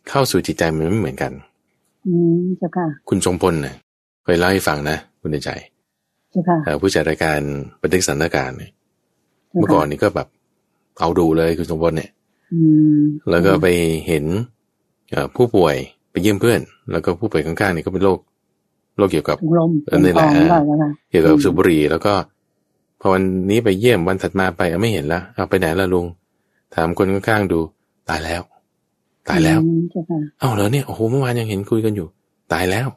[0.09, 1.31] เข้าสู่จิตใจมันไม่เหมือนกัน
[2.07, 3.75] อืมเจ้าค่ะ คุณทรงพลนะ
[4.23, 5.49] เคยเล่าให้ฟังนะคุณใจ
[6.81, 7.39] ผู้จัดรายการ
[7.81, 8.71] บันทึกสถานการณ์เนี่ย
[9.51, 10.27] เมื่อก่อนนี้ก็แบบ
[10.99, 12.09] เอาดูเลยคุณสมบูรณ์เนี่ย
[13.29, 13.67] แล้วก็ไป
[14.07, 14.23] เห็น
[15.35, 15.75] ผู้ป่วย
[16.11, 18.19] ไปเยี่ยมเพื่อน แล้วก็ผู้ป่วยข้างๆนี่ก็เป็นโรค
[18.97, 19.37] โรคเกี่ยวกับ
[19.99, 20.27] นี่แหละ
[21.09, 22.13] เกี่ยวกับสุบุรีแล้วก็
[22.99, 26.05] พอวันนี้ไปเยี่ยมวันถัดมาไปไม่เห็นแล้วเอาไปไหนละลุง
[26.73, 27.59] ถามคนข้างๆดู
[28.09, 28.41] ตายแล้ว
[29.29, 29.59] ตายแล้ว
[30.39, 32.07] เอ้าเหรอเนี่ยโอ้โหเมื่อวานยังเห็นคุยกันอยู่
[32.53, 32.87] ตายแล้ว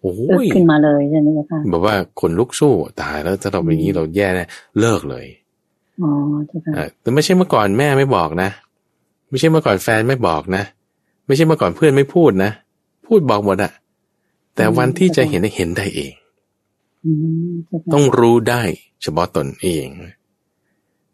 [0.00, 0.12] โอ้
[0.44, 2.72] ยขึ้นมาเลยใช่ไหมคะแบบว่าคนลุกสู้
[3.02, 4.44] ตายแล้วถ้าเราเป็นอย่างนี้เราแย่แน่
[4.80, 5.26] เลิกเลย
[6.02, 6.10] อ๋อ
[6.48, 8.50] ใช่ค่ะแต่ไม่ใช่เมื่อก่อนแม่ไม่บอกนะ
[9.30, 10.62] ไม่ใช่เมื่อก่อนแฟนไม่บอกนะ
[11.26, 12.50] ไม่ใช่เมื่อก่อนเพื่อนไม่พูดนะ
[13.06, 13.72] พูดบอกหมดอะ
[14.54, 16.12] แต่วันที่จะเห็นเห็นได้เอง
[17.92, 18.62] ต้องรู้ได้
[19.02, 19.86] เฉพาะตนเอง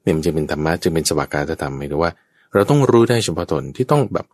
[0.03, 2.13] เนี่ยมันจะเป็นธรรมะจะเป็นสวากาธรรมไม่รู้ว่า
[2.55, 4.27] เราต้องรู้ได้เฉพาะตนที่ต้องแบบ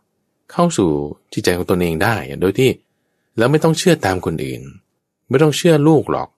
[0.51, 0.89] เข้าสู่
[1.33, 2.69] จิตใจของตนเองได้โดยที่
[3.37, 4.61] แล้วไม่ต้องเชื่อตามคนอื่น
[5.29, 6.29] ไม่ต้องเชื่อลูกหรอก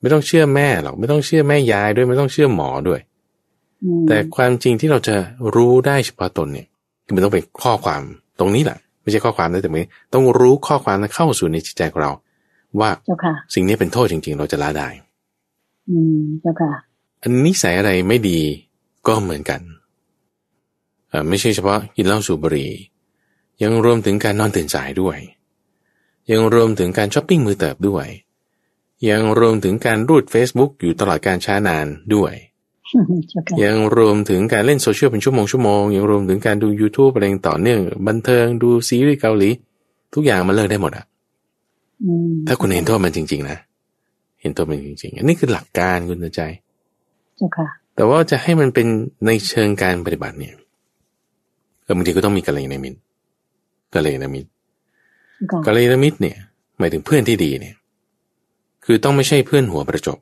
[0.00, 3.00] ไม่ต้องเชื่อแม่หรอก ไม่ต้องเชื่อแม่ยายด้วยไม่ต้องเชื่อหมอด้วย
[4.08, 5.16] แต่ความจริงที่เราจะ
[5.54, 6.66] รู้ได้เฉพาะตนเนี่ย
[7.04, 8.02] คือมันต้องเป็นข้อความ
[8.38, 9.82] ตรงนี้แหละไม่ใช่ข้อความนะแต่ไม่
[10.14, 12.12] ต้องรู้ข้อความนั้นเข้าสู่ในจิตใจของเรา
[12.80, 12.90] ว่า
[13.54, 14.88] สิ่งนี้เป็นโทษจริง ๆ เราจะละได้
[15.90, 16.72] อืมเจ้าค่ะ
[17.22, 18.40] อันนิสัยอะไรไม่ดี
[19.06, 19.60] ก็เหมือนกัน
[21.12, 22.70] อ่าไม่ใช่เฉพาะกินเหล้าสูบบุหรี่
[23.62, 25.18] ยังรวมถึงการนอนตื่นสายด้วย
[26.30, 28.06] ยังรวมถึงการช้อปปิ้งมือเติบด้วย
[29.10, 32.32] ยังรวมถึงการรูด Facebook อยู่ตลอดการช้านานด้วย
[33.28, 39.50] เจ้าค่ะยังรวมถึงการเล่นโซเชียลเป็นชั่วโมงชั่วโมงยังรวมถึงการดู YouTube อะไรต่อเนื่อง บันเทิงดูซีรีส์เกาหลี
[40.14, 41.17] ทุกอย่างมันเลิกได้หมดอะอืม
[42.46, 43.58] ถ้าคุณเห็นโทษมันจริง ๆ นะ
[44.40, 46.42] เห็นโทษมันจริง ๆ อันนี้คือหลักการคุณใจ
[47.36, 48.86] เจ้าค่ะแต่ว่าจะให้มันเป็น
[49.26, 50.54] ในเชิงการปฏิบัติเนี่ย
[51.82, 52.98] เออบางทีก็ต้องมีกัลยาณมิตร
[53.94, 56.36] กัลยาณมิตรเจ้าค่ะกัลยาณมิตรเนี่ย
[56.78, 57.74] หมายถึงเพื่อนที่ดีเนี่ย
[58.84, 60.18] คือต้องไม่ใช่เพื่อนหัวประจบ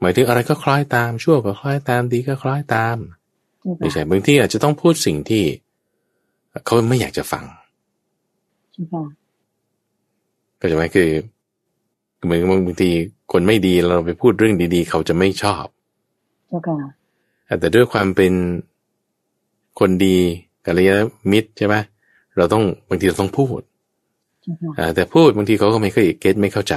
[0.00, 2.96] หมายถึงอะไรก็คล้อยตามชั่วก็คล้อยตามดีก็คล้อยตาม
[3.60, 5.44] เจ้าไม่ค่ะใช่บางทีอาจจะต้องพูดสิ่งที่
[6.64, 7.44] เขาไม่อยากจะฟัง
[8.72, 9.17] เจ้าค่ะ
[10.60, 11.10] ก็จะไหมคือ
[12.24, 12.90] เหมือนบางที
[13.32, 15.64] คนไม่ดีเราไปพูดเรื่องดี ๆ เขาจะไม่ชอบ
[16.48, 18.32] เจ้าค่ะแต่ด้วยความเป็น
[19.78, 20.16] คนดี
[20.66, 21.00] กัลยาณ
[21.32, 21.74] มิตรใช่ไหม
[22.36, 23.60] เราต้องบางทีเราต้องพูด
[24.42, 26.74] เจ้าค่ะอ่าแต่พูดบางทีเขาก็ไม่เคยเก็ตไม่เข้าใจ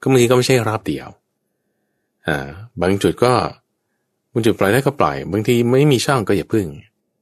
[0.00, 1.08] ก็บางทีก็ไม่ใช่รอบเดียว
[2.26, 2.48] อ่า
[2.80, 3.32] บางจุดก็
[4.32, 6.66] บางจุดปล่อยได้ก็ปล่อย บางทีไม่มีช่องก็อย่าพึ่ง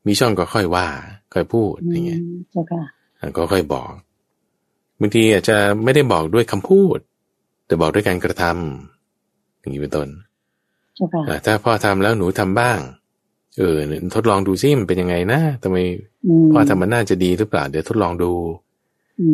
[0.06, 0.86] มีช่องก็ค่อยว่า
[1.34, 2.82] ค่อยพูดอย่างเงี้ยอืมเจ้าค่ะ
[3.18, 3.90] อ่าก็ค่อยบอก
[5.00, 6.98] บางทีอาจจะไม่ได้บอกด้วยคำพูด
[7.66, 10.08] แต่บอกด้วยการกระทำอย่างนี้เป็นต้น
[10.94, 12.78] เจ้าค่ะอ่าถ้าพ่อทำแล้วหนูทำบ้าง
[13.58, 13.76] เออ
[14.14, 15.76] ทดลองดูซิมันเป็นยังไงนะทำไม
[16.28, 18.32] มพ่อทำมันน่าจะดีหรือเปล่า เดี๋ยวทดลองดู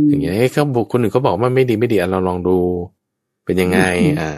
[0.01, 2.57] มอย่างเงี้ยเอ้ยเขาบุคคนอื่นเขาบอกว่าไม่ดีไม่ดีอะเราลองดู
[3.45, 3.81] เป็นยังไง
[4.21, 4.31] อ่า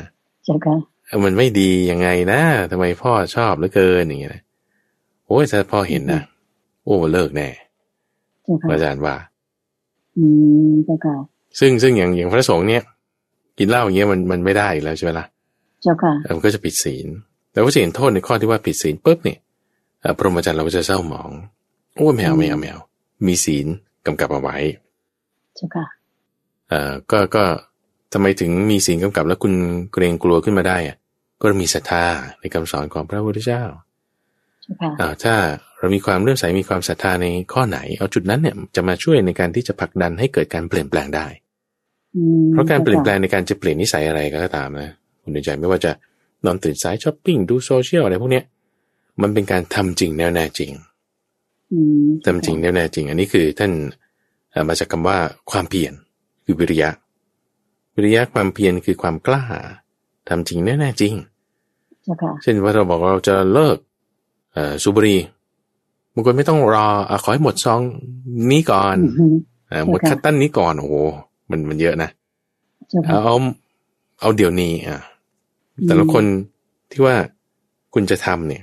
[0.45, 4.43] เจ้าค่ะเออมันไม่ดียังไงนะทำไมพ่อชอบเหลือเกินอย่างเงี้ยนะ
[5.27, 6.23] โอ้ยถ้าพ่อเห็นนะ
[6.85, 7.49] โอ้เลิกแน่
[8.45, 9.15] เจ้าค่ะอาจารย์ว่า
[10.17, 10.25] อื
[10.69, 11.17] มเจ้าค่ะ
[11.59, 12.83] ซึ่งซึ่งอย่างอย่างพระสงฆ์เนี่ย
[13.59, 15.27] กินเหล้าอย่างเงี้ยมันมันไม่ได้อีกแล้วใช่ไหมล่ะ
[15.83, 17.07] เจ้าค่ะเออมันก็จะผิดศีล
[17.53, 19.39] แต่ว่าจะเห็นโทษในข้อที่ว่าผิดศีลปุ๊บเนี่ย
[20.01, 21.31] เอ่อพรหมจรรย์เราก็จะเศร้าหมอง
[21.97, 22.79] โอ้ยแมวแมวแมว
[23.27, 23.67] มีศีล
[24.07, 24.57] กำกับเอาไว้
[25.57, 25.87] เจ้าค่ะ
[26.69, 27.45] เอ่อก็ก็
[28.13, 29.55] ทำไมถึงมีศีลกำกับแล้วคุณ
[29.93, 30.97] เกรงกลัวขึ้นมาได้อะ
[31.41, 32.05] ก็มีศรัทธา
[32.41, 33.63] ในคำสอนของพระพุทธเจ้า
[34.63, 35.35] เจ้าค่ะอ่าถ้า
[35.79, 41.27] เรามีความเลื่อมใสมีความศรัทธาในข้อไหน เอาจุดนั้นเนี่ยจะมาช่วยในการที่จะผลักดันให้เกิดการเปลี่ยนแปลงได้
[42.17, 44.91] อืมเพราะการเปลี่ยนแปลงในการจะเปลี่ยนนิสัยอะไรก็ตามนะ
[45.23, 45.93] คุณดวงใจไม่ว่าจะ
[46.45, 48.45] นอนตื่นสายช้อปปิ้งดูโซเชียลอะไรพวกเนี้ย
[49.23, 50.73] มันเป็นการทำจริงแน่วแน่จริง
[51.73, 53.73] อืมทำจริงแน่วแน่จริง อันนี้คือท่าน
[54.51, 55.19] เอ่อมาจากคำว่า
[55.51, 55.93] ความเพียร
[56.45, 56.91] คือวิริยะ
[57.95, 59.45] วิริยะความเพียรคือความกล้า
[60.29, 61.15] ทำจริงแน่แน่จริง
[62.03, 63.79] เจ้าค่ะเช่นว่าเราบอกว่าเราจะเลิก
[64.53, 65.21] เอ่อสูบบุหรี่
[66.17, 67.81] บางคนไม่ต้องรออะขอให้หมดซอง
[68.53, 69.35] นี้ก่อนอืม
[69.69, 70.95] เอ่อหมดคัตตันนี้ก่อนโอ้โห
[71.51, 72.11] มันมันเยอะนะ
[72.89, 73.37] เจ้าค่ะเอาเอา
[74.21, 75.01] เอาเดี๋ยวนี้อะ
[75.87, 76.25] แต่ละคน
[76.91, 77.17] ที่ว่า
[77.95, 78.63] คุณจะทำเนี่ย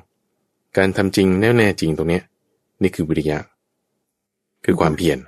[0.77, 2.23] การทำจริงแน่แน่จริงตรงเนี้ย
[2.81, 3.37] นี่คือวิริยะ
[4.65, 5.19] คือความเพียร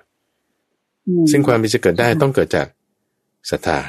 [1.07, 2.67] อืมซึ่งความที่จะเกิดได้ค่ะต้องเกิดจาก
[3.49, 3.79] ศรัทธา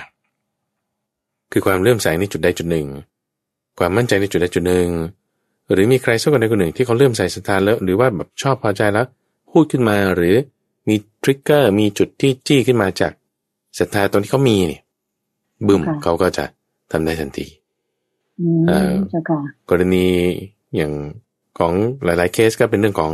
[1.53, 2.87] คือความเลื่อมใสในจุดใดจุดหนึ่ง
[3.79, 4.89] ความมั่นใจในจุดใดจุดหนึ่ง
[5.73, 9.07] หรือมีใครสักคนใดคนหนึ่งที่เขาเลื่อมใสศรัทธาแล้วหรือว่าแบบชอบพอใจแล้ว
[9.51, 10.37] พูดขึ้นมาหรือ
[10.89, 13.13] มีทริกเกอร์มีจุดที่จี้ขึ้นมาจาก
[13.79, 14.83] ศรัทธาตรงที่เขามีเนี่ย
[15.67, 16.45] บึ้มเขาก็จะ
[16.91, 17.47] ทำได้ทันที
[18.41, 19.39] อืมเอ่อเจ้าค่ะ
[19.71, 20.07] กรณี
[20.77, 20.93] อย่าง
[21.59, 21.73] ของ
[22.05, 23.13] หลาย ๆ เคสก็เป็นเรื่องของ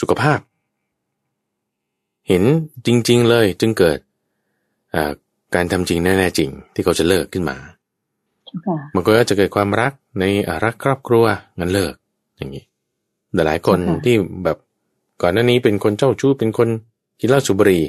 [0.00, 0.38] สุขภาพ
[2.28, 2.44] เห็น
[2.86, 3.98] จริง ๆ เลยจึงเกิด
[4.94, 5.12] อ่า
[5.54, 7.56] การทำจริงแน่ ๆ จริง ที่เขาจะเลิกขึ้นมา
[8.54, 11.24] เจ้าค่ะมันก็จะเกิดความรักในอ่ารักครอบครัว
[11.58, 11.94] งั้นเลิก
[12.36, 12.64] อย่างนี้
[13.32, 14.58] แต่หลายคนค่ะที่แบบ
[15.22, 16.68] ก่อนหน้านี้เป็นคนเจ้าชู้เป็นคน
[17.20, 17.84] กินเหล้าสูบบุหรี่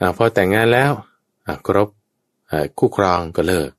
[0.00, 0.92] อ่าพอแต่งงานแล้ว
[1.46, 1.88] อ่าครบ
[2.50, 3.70] อ่าคู่ครองก็เลิก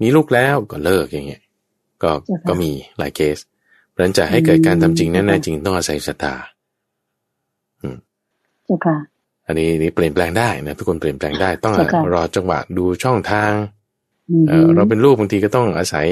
[0.00, 1.42] มีลูกแล้วก็เลิกอย่างเงี้ย
[2.02, 2.10] ก็
[2.48, 3.38] ก็มีหลายเคส
[3.90, 6.34] เพราะฉะนั้นจะให้เกิดการทำจริงแน่ๆจริงต้องอาศัยศรัทธา
[8.64, 8.96] เจ้าค่ะ
[9.46, 13.66] อันนี้นี่เปลี่ยนแปลงได้นะทุกคนเปลี่ยนแปลงได้ ต้องค่ะรอจังหวะดูช่องทางอืม
[14.48, 16.06] เอ่อเราเป็นลูกบางทีก็ต้องอาศัย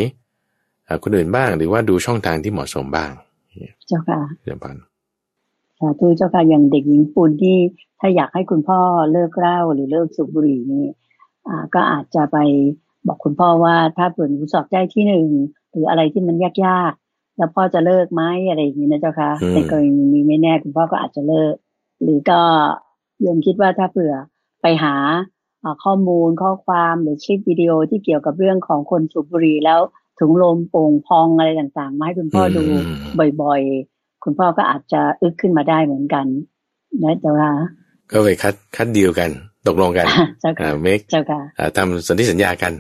[0.85, 3.11] เอ่อคนอื่นบ้าง หรือว่าดูช่องทางที่เหมาะสมบ้าง
[3.87, 4.77] เจ้าค่ะเดี๋ยวพัน
[5.79, 7.57] สาธุเจ้าค่ะอย่างเด็กหญิงปุณที่
[8.01, 8.81] ถ้าอยากให้คุณพ่อ
[9.13, 10.87] เลิกเหล้าหรือเลิกสูบบุหรี่นี่
[11.49, 12.39] อ่าก็อาจจะไป
[13.07, 15.29] บอกคุณพ่อว่าถ้าเปิดหนูสอบได้ที่หนึ่ง
[15.71, 21.55] หรืออะไรที่มันยากๆแล้วพ่อจะเลิกไหมอะไรอย่างนี้นะเจ้าค่ะในกรณีนี้ไม่แน่คุณพ่อก็อาจจะเลิก
[22.03, 22.41] หรือก็
[23.21, 24.15] โยมคิดว่าถ้าเผื่อ
[24.63, 25.40] ไปหาอ่า
[25.85, 29.81] ข้อมูลข้อความหรือคลิปวิดีโอที่เกี่ยวกับเรื่องของคนสูบบุหรี่แล้ว
[30.19, 32.63] ถุงลมโป่งพองอะไรต่างๆ มาให้คุณพ่อดู
[33.43, 36.27] บ่อยๆ คุณพ่อก็อาจจะอึกขึ้นมาได้เหมือนกัน
[37.05, 37.53] นะเจ้าค่ะ
[38.11, 39.31] ก็ไปคัดคัดดีลกัน
[39.67, 40.07] ตกลงกัน
[40.41, 41.41] เจ้าค่ะอ่าเมคเจ้าค่ะ
[41.77, 42.73] ทำสนธิสัญญากัน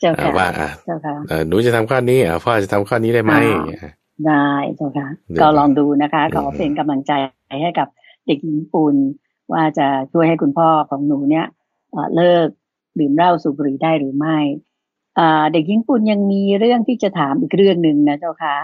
[0.00, 3.80] เจ้าอ่าค่ะว่าอ่าเจ้าค่ะเอ่อหนูจะทำข้อนี้อ่าพ่อจะทำข้อนี้ได้ไหมอ่าอย่างเงี้ย
[4.26, 7.12] ได้เจ้าค่ะเดี๋ยวก็ลองดูนะคะอืมขอเป็นกำลังใจ
[7.62, 7.88] ให้กับ
[8.26, 8.94] เด็กหญิงปูน
[9.52, 11.46] ว่าจะช่วยให้คุณพ่อของหนูเนี่ย
[12.16, 12.48] เลิก
[12.98, 14.38] ดื่มเหล้าสูบบุหรี่ได้หรือไม่
[15.52, 18.56] เด็กหญิงปุณยังมีเรื่องที่จะถามอีกเรื่องหนึ่งนะเจ้าคะ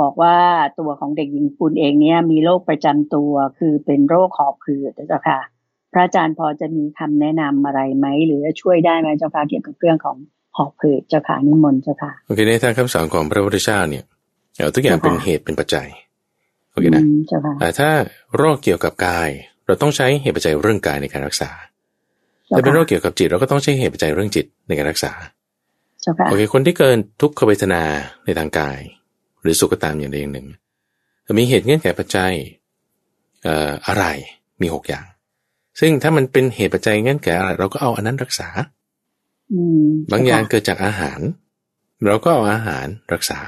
[0.00, 0.36] บอกว่า
[0.78, 5.40] ตัวของเด็กหญิงปุณเองเนี่ยมีโรคประจำตัวคือเป็นโรคหอบหืดเจ้าค่ะ
[5.92, 10.16] พระอาจารย์พอจะมีคำแนะนำอะไรไหมหรือช่วยได้ไหมเจ้าค่ะเกี่ยวกับเรื่องของ
[10.56, 14.04] หอบหืดเจ้าค่ะนิมนต์เจ้าค่ะโอเคในทางคำสอนของพระพุทธเจ้าเนี่ย
[14.74, 15.88] ทุกอย่างเป็นเหตุเป็นปัจจัย
[16.72, 17.02] โอเคนะ
[17.60, 17.90] แต่ถ้า
[18.36, 19.28] โรคเกี่ยวกับกาย
[19.66, 21.50] เราต้องใช้เหตุปัจจัยเรื่องกายในการรักษา
[22.56, 25.12] ถ้าเป็นโรคเกี่ยวกับจิตเราก็ต้องใช้เหตุปัจจัยเรื่องจิตในการรักษา
[26.28, 27.82] โอเคคนที่เกินทุกขเวทนา
[28.24, 28.78] ในทางกาย
[29.42, 30.48] หรือสุขตามอย่างใดอย่างหนึ่ง
[31.38, 32.32] มีเหตุเงื่อนไขปัจจัย
[33.42, 34.04] เอ่ออะไร
[34.60, 35.04] มีหกอย่าง
[35.80, 38.48] ซึ่งถ้ามันเป็นเหตุปัจจัยเงื่อนไขอะไรเราก็เอาอันนั้นรักษา
[40.12, 41.20] บางอย่างเกิดจากอาหาร
[42.06, 43.40] เราก็เอาอาหารรักษา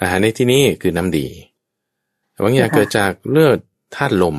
[0.00, 1.26] อาหารในที่นี้คือน้ำดี
[2.44, 3.58] บางอย่างเกิดจากเลือด
[3.96, 4.36] ธาตุลม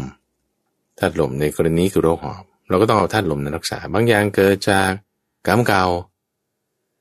[0.99, 4.89] ธาตุลมในกรณีคือโรคหอบ เราก็ต้องเอาธาตุลมนั้นรักษา บางอย่างเกิดจาก
[5.47, 5.85] กรรมเก่า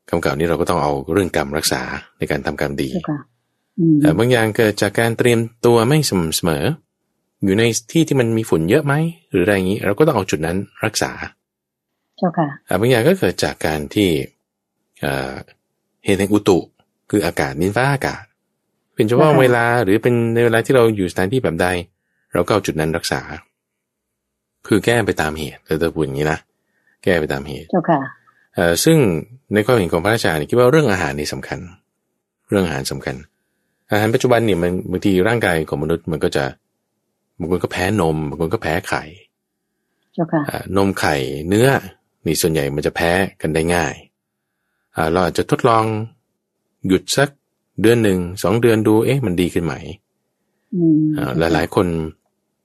[0.08, 1.82] กรรมเก่านี้เราก็ต้องเอาเรื่องกรรมรักษา
[2.18, 2.88] ในการทำกรรมดี
[4.00, 6.64] แต่บางอย่างเกิดจากการเตรียมตัวไม่สม่ำเสมอ
[7.44, 8.94] อยู่ในที่ที่มันมีฝุ่นเยอะไหม
[9.30, 11.12] หรืออะไรอย่างนี้ เราก็ต้องเอาจุดนั้นรักษา
[12.18, 12.48] เจ้าค่ะ
[12.80, 14.08] บางอย่างก็เกิดจากการที่
[16.04, 16.58] เหตุแห่งอุตุ
[17.10, 18.22] คืออากาศนินฟ้าอากาศ
[18.94, 21.66] เป็นเฉพาะเวลาหรือเป็นในเวลาที่เราอยู่สถานที่แบบใด
[22.32, 23.20] เราก็เอาจุดนั้นรักษา
[24.66, 26.38] คือแก้ไปตามเหตุเราจะพูดอย่างนี้นะ
[27.04, 28.00] แก้ไปตามเหตุเจ้าค่ะ
[28.84, 28.98] ซึ่ง
[29.54, 31.58] ในความเห็นของพระอาจารย์คิดว่าเรื่องอาหารนี่สำคัญ
[32.50, 33.16] เรื่องอาหารสำคัญ
[33.92, 36.44] อาหารปัจจุบันเนี่ยมันบางทีร่างกายของมนุษย์มันก็จะ
[37.38, 39.02] บางคนก็แพ้นมบางคนก็แพ้ไข่
[40.76, 41.14] นมไข่
[41.48, 41.68] เนื้อ
[42.26, 43.94] นี่ส่วนใหญ่มันจะแพ้กันได้ง่าย
[45.12, 45.84] เราอาจจะทดลอง
[46.88, 47.28] หยุดสัก
[47.82, 49.74] เดือนหนึ่งสองเดือนดูเอ๊ะมันดีขึ้นไหม
[51.38, 51.86] หลายหลายคน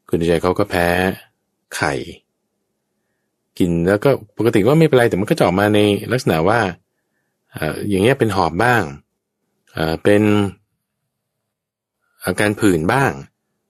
[0.10, 0.88] คุณใจเขาก็แพ้
[1.76, 1.94] ไข่
[3.60, 5.80] กินแล้วก็ปกติว่าไม่เป็นไรแต่มันก็จะออกมาใน
[6.12, 6.60] ลักษณะว่า
[7.90, 8.84] อย่างเงี้ยเป็นหอบบ้าง
[10.04, 10.24] เป็น
[12.26, 13.12] อาการผื่นบ้าง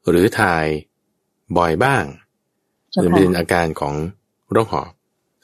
[0.10, 0.66] หรือถ่าย
[1.58, 2.04] บ่อยบ้าง
[3.00, 3.94] หรือเป็นอาการของ
[4.52, 4.92] โรคหอบ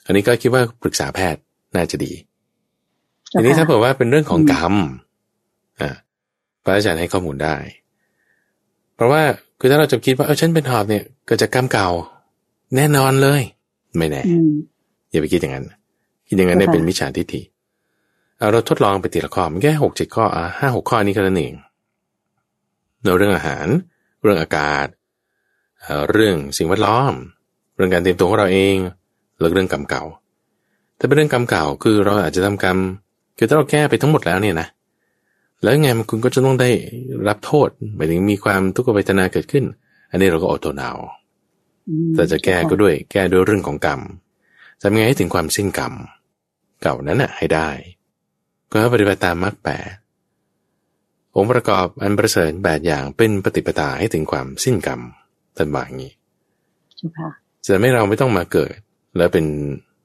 [0.06, 1.42] อันนี้ก็คิดว่าปรึกษาแพทย์
[1.76, 2.14] น่าจะดี
[3.32, 4.76] ทีนี้ถ้าเผื่อว่าเป็นเรื่องของกรรม
[5.82, 5.90] อ่า
[6.64, 7.56] พระอาจารย์ให้ข้อมูลได้
[8.96, 9.22] เพราะว่า
[9.60, 11.90] คือถ้าเราจะคิดว่าเออฉันเป็นหอบเนี่ยเกิดจากกรรมเก่า
[12.76, 13.42] แน่นอนเลย
[13.98, 14.22] ไม่แน่
[15.12, 15.66] อย่าไปคิดอย่างนั้น
[16.28, 17.42] คิดอย่างนั้นได้เป็นมิจฉาทิฏฐิ
[18.52, 21.56] เราทดลองไปทีละข้อมันแค่หกเจ็ดข้ออะห้าหกข้อนี้ก็แล้วเอง
[23.04, 23.68] เราเรื่องอาหาร
[24.22, 24.88] เรื่องอากาศ
[26.12, 27.14] เรื่องสิ่งแวดล้อม
[27.76, 28.76] เรื่องการเตรียมตัวของเราเอง
[29.40, 30.04] แล้วเรื่องกรรมเก่า
[30.98, 32.78] ถ้าเป็นเรื่องกรรมเก่าคือเราอาจจะทำกรรม
[33.38, 34.68] คือถ้าเราแก้ไปทั้งหมดแล้วเนี่ยนะ
[35.62, 36.70] แล้วไงมันคุณก็จะต้องได้
[37.28, 39.64] รับโทษหมายถึงมีความทุกขเวทนาเกิดขึ้น
[40.12, 40.94] อันนี้เราก็อดทนเอา
[42.16, 44.00] แต่จะแก้ก็ด้วยแก้ด้วยเรื่องของกรรม
[44.82, 45.94] ทำไงให้ถึงความสิ้นกรรม
[46.82, 47.70] เก่านั้นน่ะให้ได้
[48.72, 49.90] ก็ปฏิบัติตามมรรคแปด
[51.36, 55.02] องค์ประกอบอันประเสริฐแปดอย่างเป็นปฏิปทาให้ถึงความสิ้นกรรม
[55.58, 56.12] ตันบางนี้
[57.68, 58.76] จะไม่เราไม่ต้องมาเกิด
[59.18, 59.46] แล้วเป็น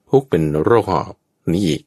[0.09, 1.13] พุกเป็นโรคหอบ
[1.53, 1.81] นี้อีก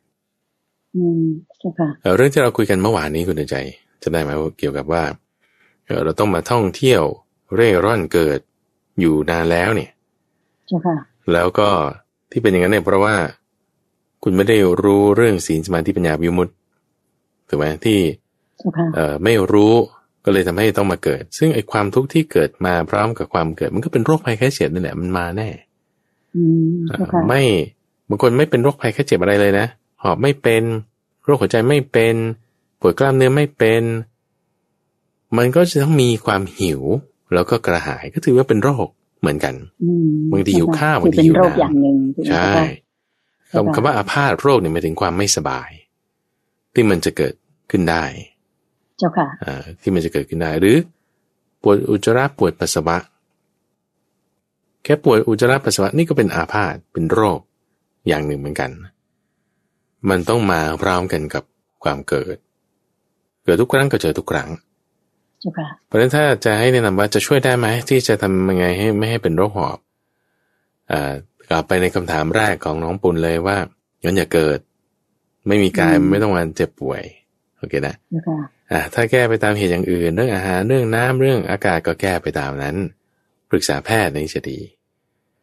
[2.17, 3.57] เรื่องที่เราคุยกันเมื่อวานนี้คุณใจ
[4.03, 5.05] จะได้ไหมว่าเกี่ยวกับว่า
[6.05, 7.03] เราต้องมาท่องเที่ยว
[7.55, 8.41] เร่ร่อนเกิด
[9.01, 9.91] อยู่นานแล้วเนี่ย
[11.33, 11.69] แล้วก็
[12.31, 13.15] ที่เป็นอย่างนั้นเนี่ยเพราะว่า
[14.23, 16.53] คุณไม่ได้รู้เรื่องศีลสมาธิปัญญาวิมุตติ
[17.49, 17.99] ถูกไหมที่
[18.95, 19.75] เอ่อไม่รู้
[20.25, 25.49] ก็เลยทำให้ต้องมาเกิด ซึ่งไอ้ความทุกข์ที่เกิดมาพร้อมกับความเกิด มันก็เป็นโรคภัยแค่เจ็บนั่นแหละมันมาแน่
[27.29, 27.43] ไม่
[28.09, 29.67] บางคนไม่เป็นโรคภัยแค่เจ็บอะไรเลยนะ
[30.03, 30.63] หอบไม่เป็น
[31.25, 32.15] โรคหัวใจไม่เป็น
[32.81, 33.83] ปวดกล้ามเนื้อไม่เป็น
[35.37, 36.81] มันก็จะต้องมีความหิว
[37.35, 38.89] แล้วก็กระหายก็ถือว่าเป็นโรค
[39.21, 39.55] เหมือนกัน
[40.33, 42.53] บางทีหิวข้าวบางทีหิวน้ำใช่
[43.53, 45.71] คำคำว่าอาพาธโรคเนี่ยหมายถึงความไม่สบาย
[46.75, 47.35] ที่มันจะเกิด
[47.71, 48.05] ขึ้นได้
[48.99, 50.77] เจ้าค่ะอ่าที่มันจะเกิดขึ้นได้ หรือ
[51.63, 52.97] ปวดอุจจาระปวดปัสสาวะ
[54.85, 57.41] แค่ปวดอุจจาระปัสสาวะนี่ก็เป็นอาพาธเป็นโรค
[58.09, 58.71] อย่างหนึ่งเหมือนกัน
[60.11, 61.45] มันต้องมาพร้อมกันกับ
[61.85, 62.37] ความเกิด
[63.45, 64.49] เกิดทุกครั้งก็เจอทุกครั้ง
[65.87, 69.79] เพราะฉะนั้นถ้าจะให้แนะนำว่าจะช่วยได้ไหมที่จะทำยังไงให้ไม่ให้เป็นโรคหอบ
[70.93, 71.13] อ่า
[71.51, 73.57] กลับไปในคำถามแรกของน้องปุณเลยว่า
[74.05, 74.59] ย้อนอย่าเกิด
[75.49, 77.03] ไม่มีกายไม่ต้องมาเจ็บป่วย
[77.59, 77.95] โอเคนะ
[78.73, 82.77] อ่าถ้าแก้ไปตามเหตุอย่างอื่น เรื่องอาหารเรื่องน้ำเรื่องอากาศก็แก้ไปตามนั้น
[83.51, 84.59] ปรึกษาแพทย์นี่จะดี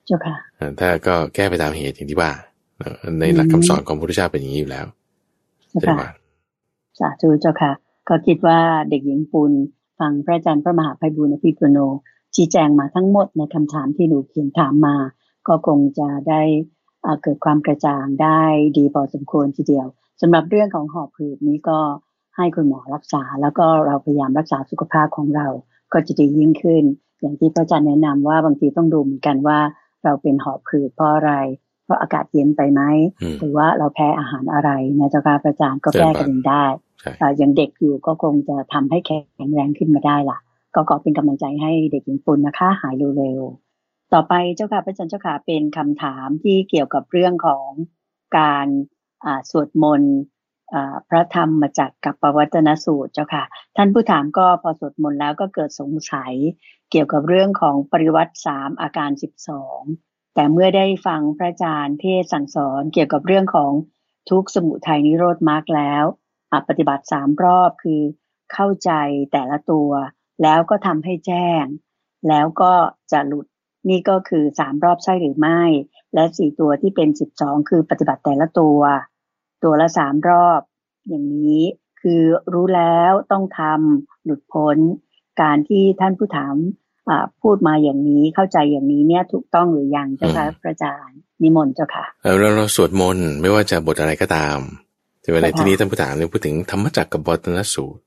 [0.05, 0.35] เจ้าค่ะ
[0.79, 2.31] ถ้าก็แก้ไปตามเหตุอย่างที่ว่า
[3.19, 4.85] ในหลักคำสอนของพระพุทธเจ้าเป็นอย่างนี้อยู่แล้ว
[5.81, 6.09] เจ้าค่ะ
[6.99, 7.71] สาธุเจ้าค่ะ
[8.09, 9.51] ก็คิดว่าเด็กหญิงปุณ
[9.99, 11.79] ฟังพระอาจารย์พระมหาภัยบุญอภิปุโน
[12.35, 14.95] ชี้แจงมาทั้งหมดในคำถามที่หนูเขียนถามมา
[15.47, 16.41] ก็คงจะได้
[17.21, 18.41] เกิดความกระจ่างได้
[18.77, 19.87] ดีพอสมควรทีเดียว
[20.21, 21.79] สำหรับเรื่องของหอบหืดนี้ก็
[22.35, 25.47] ให้คุณหมอรักษา แล้วก็เราพยายามรักษาสุขภาพของเรา
[25.93, 26.83] ก็จะดียิ่งขึ้น
[27.19, 29.59] อย่างที่พระอาจารย์แนะนำว่าบางทีต้องดูเหมือนกันว่า
[30.03, 31.33] เราเป็นหอบหืดเพราะอะไร
[31.87, 32.81] เพราะอากาศเย็นไปไหม
[33.39, 34.69] หรือว่าเราแพ้อาหารอะไร
[34.99, 36.65] นะเจ้าค่ะพระอาจารย์ก็แก้กันได้
[37.37, 40.39] อย่างเด็กอยู่ก็คงจะทำให้แข็งแรงขึ้นมาได้ล่ะ
[40.75, 47.69] ก็ขอเป็นกำลังใจให้เด็กหญิงปุณนะคะ หายเร็วๆต่อไปเจ้าค่ะพระอาจารย์เจ้าค่ะเป็นคำถามที่เกี่ยวกับเรื่องของ
[48.37, 48.67] การ
[49.49, 50.15] สวดมนต์
[51.09, 53.43] พระธรรมมาจากกับปวัตนสูตรเจ้าค่ะ
[53.77, 56.33] ท่านผู้ถามก็พอสวดมนต์แล้วก็เกิดสงสัย
[56.91, 59.81] เกี่ยวกับเรื่องของปริวัติสามอาการสิบสอง
[60.39, 63.71] แต่เมื่อได้ฟังพระอาจารย์เทศสั่งสอนเกี่ยวกับเรื่องของ
[64.29, 66.03] ทุกสมุทัยนิโรธมรรคแล้ว
[66.69, 68.01] ปฏิบัติสามรอบคือ
[68.53, 68.91] เข้าใจ
[69.31, 69.89] แต่ละตัว
[70.43, 71.63] แล้วก็ทำให้แจ้ง
[72.29, 72.73] แล้วก็
[73.11, 73.45] จะหลุด
[73.89, 75.61] นี่ก็คือสามรอบใช่หรือไม่
[76.13, 78.79] และสี่ตัวที่เป็นสิบสองคือปฏิบัติแต่ละตัว
[79.63, 80.61] ตัวละสามรอบ
[81.07, 81.61] อย่างนี้
[82.01, 82.21] คือ
[82.53, 84.77] รู้แล้วต้องทำหลุดพ้น
[85.41, 86.55] การที่ท่านผู้ถาม
[87.41, 92.05] พูดมาอย่างนี้เข้าใจอย่างนี้เนี่ยถูกต้องหรือยังเจ้าค่ะพระอาจารย์นิมนต์เจ้าค่ะ
[92.39, 94.57] เราเราสวดมนต์ไม่ว่าจะบทอะไรก็ตาม
[95.21, 98.01] แต่ในที่นี้ท่านผู้ถามเนี่ยพูดถึงธรรมจักรกับบตนสูตร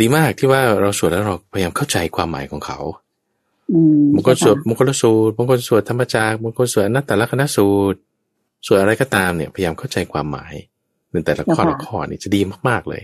[0.00, 2.78] ดีมากที่ว่าเราสวดแล้วเราพยายามเข้าใจความหมายของเขา
[4.14, 7.98] บางคนสวดมงคลสูตรบางคนสวดธรรมจักรบางคนสวดอนัตตลกนสูตร
[8.66, 10.54] สวดอะไรก็ตามเนี่ยพยายามเข้าใจความหมาย
[11.12, 13.02] ในแต่ละข้อละข้อนี่จะดีมากๆเลย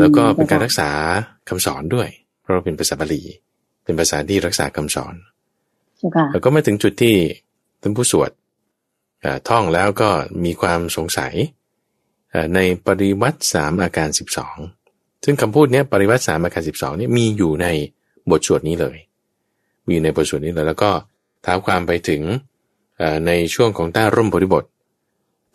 [0.00, 0.90] แล้วก็เป็นการรักษา
[1.48, 2.08] คำสอนด้วย
[2.40, 3.22] เพราะเราเป็นภาษาบาลี
[3.88, 5.14] เป็นภาษาที่รักษาคำสอน
[6.32, 7.16] แล้วก็ไม่ถึงจุดที่
[7.82, 8.30] ท่านผู้สวด
[9.48, 10.10] ท่องแล้วก็
[10.44, 11.34] มีความสงสัย
[12.54, 14.56] ในปริวัติสามอาการสิบสอง
[15.24, 17.66] ซึ่งคำพูดนี้ปริวัติสามอาการสิบสองนี่มีอยู่ใน
[18.30, 18.96] บทสวดนี้เลย
[19.88, 20.90] มีในบทสวดนี้เลย แล้วก็
[21.44, 22.22] ท้าความไปถึง
[23.26, 24.64] ในช่วงของต้าร่มบริบท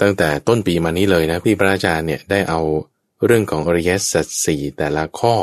[0.02, 2.62] ตั้งแต่ต้นปีมานี้เลยนะพี่พระอาจารย์เนี่ยได้เอา
[3.26, 5.36] เรื่องของอริยสัจสี่แต่ละข้อ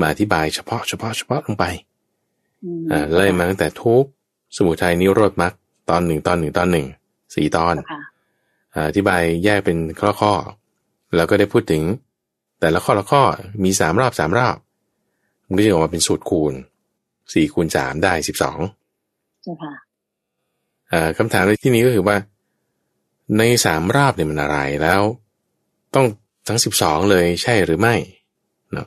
[0.00, 1.93] มาอธิบายเฉพาะเฉพาะเฉพาะลงไปอ่า
[3.14, 4.04] ไล่มาตั้งแต่ทุก
[4.56, 5.52] สมุทัยนิโรธมรรค
[5.90, 6.86] ตอนหนึ่งตอนหนึ่งตอนหนึ่ง
[7.34, 7.74] สี่ตอน
[8.88, 10.32] อธิบายแยกเป็นข้อข้อ
[11.16, 11.82] แล้วก็ได้พูดถึง
[12.60, 13.22] แต่ละข้อละข้อ
[13.64, 14.56] มีสามรอบสามรอบ
[15.46, 16.54] มันก็จะออกมาเป็นสูตรคูณ
[17.32, 18.58] สี่คูณสามได้สิบสอง
[21.18, 22.16] คำถามในที่นี้ก็คือว่า
[23.38, 25.02] ในสามรอบเนี่ยมันอะไรแล้ว
[25.94, 26.06] ต้อง
[26.48, 27.94] ทั้งสิบสองเลยใช่หรือไม่
[28.72, 28.86] เนาะ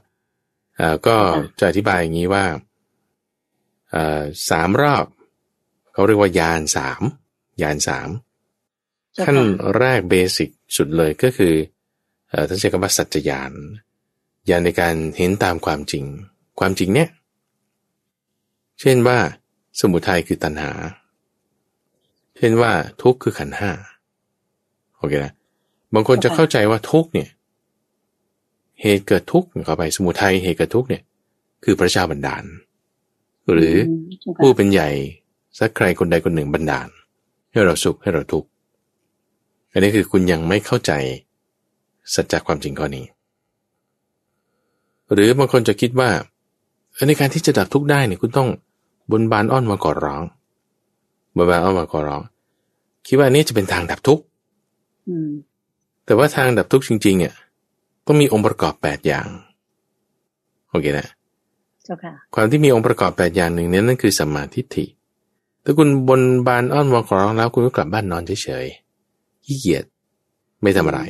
[1.07, 1.17] ก็
[1.59, 2.43] จะอธิบายอย่างนี้ว่า
[4.49, 5.05] สามรอบ
[5.93, 7.01] เขาเรียกว่ายานสาม
[7.61, 8.09] ยานสาม
[9.25, 9.38] ขั้น
[9.79, 11.53] แรกเบสิกสุดเลยก็คือ
[12.47, 13.51] ท่านใช้คำว่าสัจจญาณ
[14.49, 16.05] ญาณในการเห็นตามความจริง
[16.59, 17.09] ความจริงเนี่ย
[18.81, 19.17] เช่นว่า
[19.79, 20.71] สมุทัยคือตัณหา
[22.38, 22.71] เช่นว่า
[23.01, 23.71] ทุกข์คือขันห้า
[24.97, 25.33] โอเคนะ
[25.93, 27.29] บางคนจะเข้าใจว่าทุกข์เนี่ย
[28.81, 31.03] เหตุเกิดทุกข์เข้าไปสมุทัยเหตุเกิดทุกข์เนี่ย
[31.63, 32.43] คือพระเจ้าบันดาล
[33.54, 33.76] หรือ
[34.41, 34.89] ผู้เป็นใหญ่
[35.60, 36.88] สักใครคนใดคนหนึ่งบันดาล
[37.52, 38.50] ให้เราสุขให้เราทุกข์
[39.72, 40.91] อันนี้คือคุณยังไม่เข้าใจ
[42.14, 43.06] สัจจความจริงข้อนี้
[45.14, 46.10] หรือบางคนจะคิดว่า
[47.08, 48.50] ในการที่จะดับทุกข์ได้เนี่ยคุณต้อง
[49.12, 50.24] บนบานอ้อนมาก่อร้อง
[51.36, 52.22] บนบานอ้อนมาก่อร้อง
[53.08, 54.24] คิดว่านี้จะเป็นทางดับทุกข์
[56.06, 57.34] แต่ว่าทางดับทุกข์จริง ๆ เนี่ย
[58.06, 59.28] ต้องมีองค์ประกอบแปดอย่าง
[60.70, 61.08] โอเคนะ
[62.35, 64.85] ความที่มีองค์ประกอบแปดอย่างหนึ่งนี้นั่นคือสัมมาทิฏฐิ
[65.63, 69.83] ถ้าคุณบนบานอ้อนวอนขอร้องแล้วคุณก็กลับบ้านนอนเฉยๆขี้เกียจ
[70.61, 71.01] ไม่ทำอะไร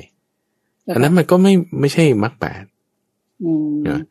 [0.93, 2.63] อันนั้นมันก็ไม่ไม่ใช่มรรคแปด
[3.89, 4.01] นะ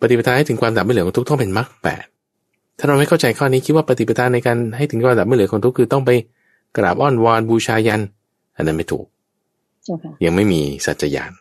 [0.00, 2.04] ปฏิปทาให้ถึงความดับไม่เหลือของทุกต้องเป็นมรรคแปด
[2.78, 6.10] ถ้าเราไม่เข้าใจข้อนี้คิดว่าปฏิปทาในการให้ถึงความดับไม่เหลือของทุกคือต้องไป
[6.76, 8.00] กราบอ้อนวอนบูชายัน
[8.56, 9.06] อันนั้นไม่ถูก
[10.24, 11.32] ยังไม่มีสัจจญาณ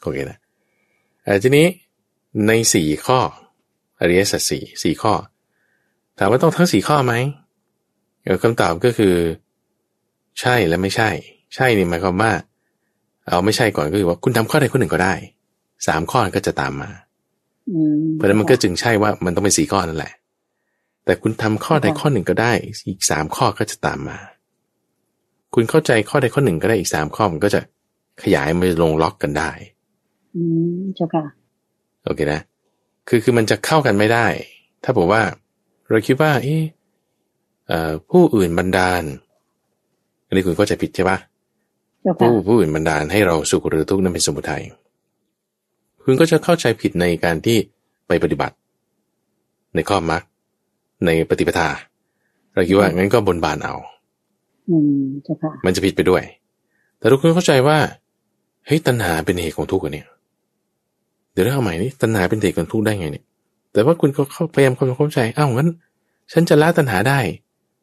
[0.00, 0.38] โอเคนะ
[1.42, 1.66] ทีนี้
[2.46, 3.20] ในสี่ข้อ
[4.00, 5.14] อริยสัจสี่สี่ข้อ
[6.18, 7.14] ถามว่าต้องทั้งสี่ข้อไหม
[8.42, 9.14] คำตอบก็คือ
[10.40, 11.10] ใช่และไม่ใช่
[11.54, 12.32] ใช่นี่หมายความว่า
[13.26, 15.14] เอาไม่ใช่ก่อนก็คือว่าคุณทำข้อใดข้อหนึ่งก็ได้
[15.86, 16.90] สามข้อก็จะตามมา
[18.14, 20.12] เพราะนั้นมันก็จึงใช่ว่ามันต้องเป็นสี่ข้อนั่นแหละ
[21.04, 22.52] แต่คุณทำข้อใดข้อหนึ่งก็ได้
[22.88, 24.18] อีกสามข้อก็จะตามมา
[25.54, 27.60] คุณเข้าใจข้อใดข้อหนึ่งก็ได้อีกสามข้อมันก็จะ
[28.22, 29.50] ขยายมาลงล็อกกันได้
[30.34, 30.42] อื
[30.76, 31.24] มเจ้าค่ะ
[32.04, 32.40] โอเคนะ
[33.08, 34.26] คือคือมันจะเข้ากันไม่ได้
[34.84, 35.22] ถ้าบอกว่า
[35.88, 36.32] เราคิดว่า
[37.68, 39.02] เออผู้อื่นบันดาล
[40.26, 41.18] อันนี้คุณก็จะผิดใช่ปะ
[42.20, 44.62] ผู้ผู้อื่นบันดาลให้เราสุขหรือทุกข์นั้นเป็นสมุทัย
[46.04, 47.58] คุณก็จะเข้าใจผิดในการที่
[48.06, 48.54] ไปปฏิบัติ
[49.74, 50.22] ในข้อมรรค
[51.06, 51.68] ในปฏิปทา
[52.54, 53.74] เราคิดว่างั้นก็บนบานเอา
[54.68, 56.22] อืมเจ้าค่ะมันจะผิดไปด้วย
[56.98, 57.78] แต่ทุกคนเข้าใจว่า
[58.66, 60.08] เฮ้ยตัณหาเป็นเหตุของทุกข์อะเนี่ย
[61.32, 63.24] เดี๋ยวเราเอาใหม่นี่ตัณหาเป็นเหตุของทุกข์ได้ไงเนี่ย
[63.72, 65.68] แต่ว่าคุณก็เข้าพยายามความเข้าใจอ้าวงั้น
[66.32, 67.18] ฉันจะละตัณหาได้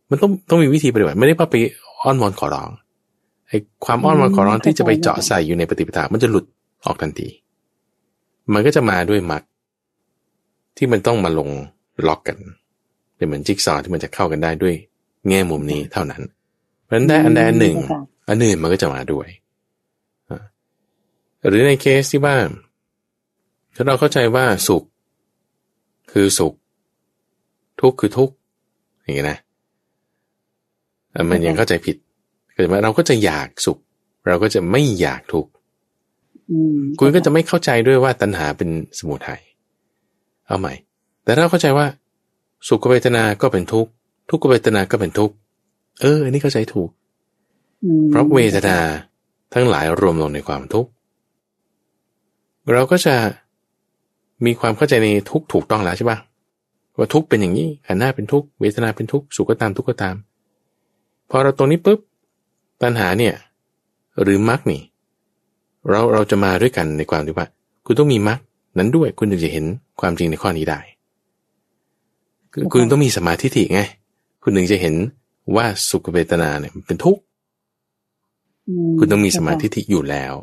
[0.10, 1.56] มันต้องต้องมีวิธีปฏิบัติไม่ได้ว่าไป
[2.02, 2.70] อ้อนวอนขอร้อง
[3.48, 6.46] ไอ้ความอ้อนวอนขอร้องที่จะไปเจาะใส่อยู่ในปฏิปทามันจะหลุด
[6.86, 7.28] ออกทันที
[8.54, 9.42] มันก็จะมาด้วยมัด
[10.78, 11.50] ที่มันต้องมาลง
[12.08, 12.38] ล็อกกัน
[13.16, 14.76] เป็นเหมือนจิ๊กซอว์ที่มันจะเข้ากันได้ด้วย
[15.30, 16.22] แง่มุมนี้เท่านั้น
[16.84, 17.76] เพราะฉะนั้นได้อันใดอันหนึ่ง
[18.30, 19.28] อันอื่นมันก็จะมาด้วย
[21.48, 22.36] หรือในเคสที่ว่า
[23.82, 24.84] ถ้าเราเข้าใจว่าสุข
[26.12, 26.54] คือสุข
[27.82, 28.34] ทุกข์คือทุกข์
[29.02, 29.38] อย่างนี้นะ
[31.30, 31.96] มันยังเข้าใจผิด
[32.54, 33.78] เกิดมาเราก็จะอยากสุข
[34.28, 35.52] เราก็จะไม่อยากทุกข์
[37.00, 38.70] คุณก็จะไม่เข้าใจด้วยว่าตัณหาเป็น
[39.00, 39.42] สมุทัย
[40.48, 40.74] เอาใหม่
[41.24, 41.86] แต่เราเข้าใจว่า
[42.68, 43.92] สุขเวทนา ก็เป็นทุกข์
[44.30, 45.36] ทุกขเวทนา ก็เป็นทุกข์
[46.02, 46.90] เอออันนี้เข้าใจถูก
[48.10, 48.78] เพราะเวทนา
[49.54, 50.90] ทั้งหลายรวมลงในความทุกข์
[52.72, 53.16] เราก็จะ
[54.46, 56.20] มีความเข้าใจในทุกถูกต้องแล้วใช่ปะ
[56.98, 60.16] ว่าทุกเป็นอย่างนี้ขันหน้าเป็นทุกเวทนาเป็นทุกสุขก็ตามทุกข์ก็ตาม
[61.30, 62.00] พอเราตรงนี้ปุ๊บ
[62.82, 63.34] ปัญหาเนี่ย
[64.22, 64.82] หรือมรรคนี่
[65.90, 67.48] เราเราจะมาด้วยกันในความที่ว่า
[67.86, 68.40] คุณต้องมีมรรค
[68.78, 69.66] นั้นด้วยคุณถึงจะเห็น
[70.02, 70.80] ความจริงในข้อนี้ได้
[72.74, 73.82] คุณต้องมีสมาธิถิไง
[74.44, 74.96] คุณถึงจะเห็น
[75.56, 77.22] ว่าสุขเวทนาเนี่ยเป็นทุกข์
[79.00, 80.34] คุณต้องมีสมาธิที่อยู่แล้ว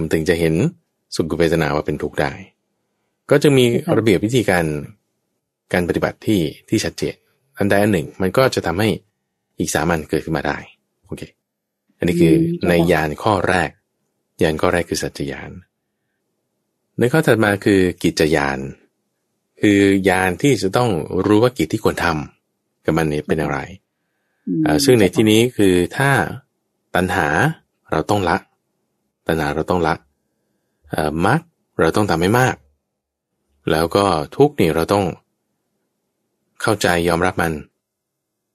[0.00, 0.54] มันถึงจะเห็น
[1.16, 2.32] สุขเวทนาว่าเป็นทุกข์ได้
[3.30, 3.64] ก็จะมี
[3.96, 4.64] ระเบียบวิธีการ
[5.72, 7.14] การปฏิบัติที่ที่ชัดเจน
[7.58, 8.88] อันใดอันหนึ่ง มันก็จะทำให้
[9.58, 10.58] อีกสามันเกิดขึ้นมาได้
[11.06, 11.22] โอเค
[11.98, 12.34] อันนี้คือ
[12.68, 13.70] ในยานข้อแรก
[14.42, 15.50] ยานข้อแรกคือสัจจยาน
[16.98, 18.58] ในข้อถัดมาคือกิจยาน
[19.60, 20.90] คือยานที่จะต้อง
[21.26, 23.58] รู้ว่ากิจที่ควรทำกับมันนี่เป็นอะไร
[24.84, 26.10] ซึ่งในที่นี้คือถ้า
[26.94, 27.28] ตัณหา
[27.90, 28.36] เราต้องละ
[29.26, 29.94] ตัณหาเราต้องละ
[31.26, 31.40] มัก
[31.80, 32.54] เราต้องทำให้มาก
[33.70, 34.04] แล้วก็
[34.36, 35.04] ทุกนี่เราต้อง
[36.62, 37.52] เข้าใจยอมรับมัน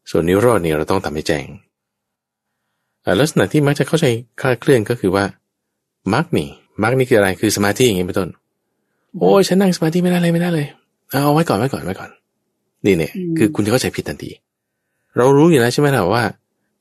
[0.10, 1.46] ส่วนนิโรธนี่เราต้องทำให้แจ้ง
[3.20, 4.06] ลักษณะที่มักจะเข้าใจ
[4.42, 5.26] คลาดเคลื่อนก็คือว่า
[6.14, 6.50] มักนี่
[6.84, 8.30] มักนี่คืออะไรคือสมาธิอย่างนี้เป็นต้น
[9.20, 10.68] โอ้ยฉันนั่งสมาธิไม่ได้เลยไม่ได้เลย
[11.10, 12.10] เอาไว้ก่อนไว้ก่อนไว้ก่อน
[12.86, 14.30] นี่เนี่ยคือคุณจะเข้าใจผิดทันที
[15.18, 16.24] เรารู้อยู่แล้วใช่ไหมล่ะว่า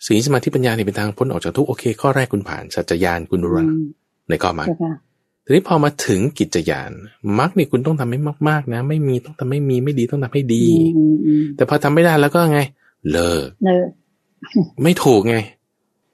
[0.06, 3.66] สีสมาธิปัญญาเนี่เป็นทางพ้นออกจากทุกโอเค ข้อแรกคุณผ่านสัจจยานคุณรู้ละ
[4.28, 4.68] ในข้อมัก
[5.48, 6.90] ทีนี้พอมาถึงกิจยาน
[7.38, 8.18] มักนี่คุณต้องทำให้
[8.48, 10.64] มาก ๆ นะ ไม่มีต้องทำให้มีไม่ดีต้องทำให้ดี
[11.56, 12.60] แต่พอทำไม่ได้แล้วก็ไง
[13.10, 13.88] เลิกเลิก
[14.82, 15.36] ไม่ถูกไง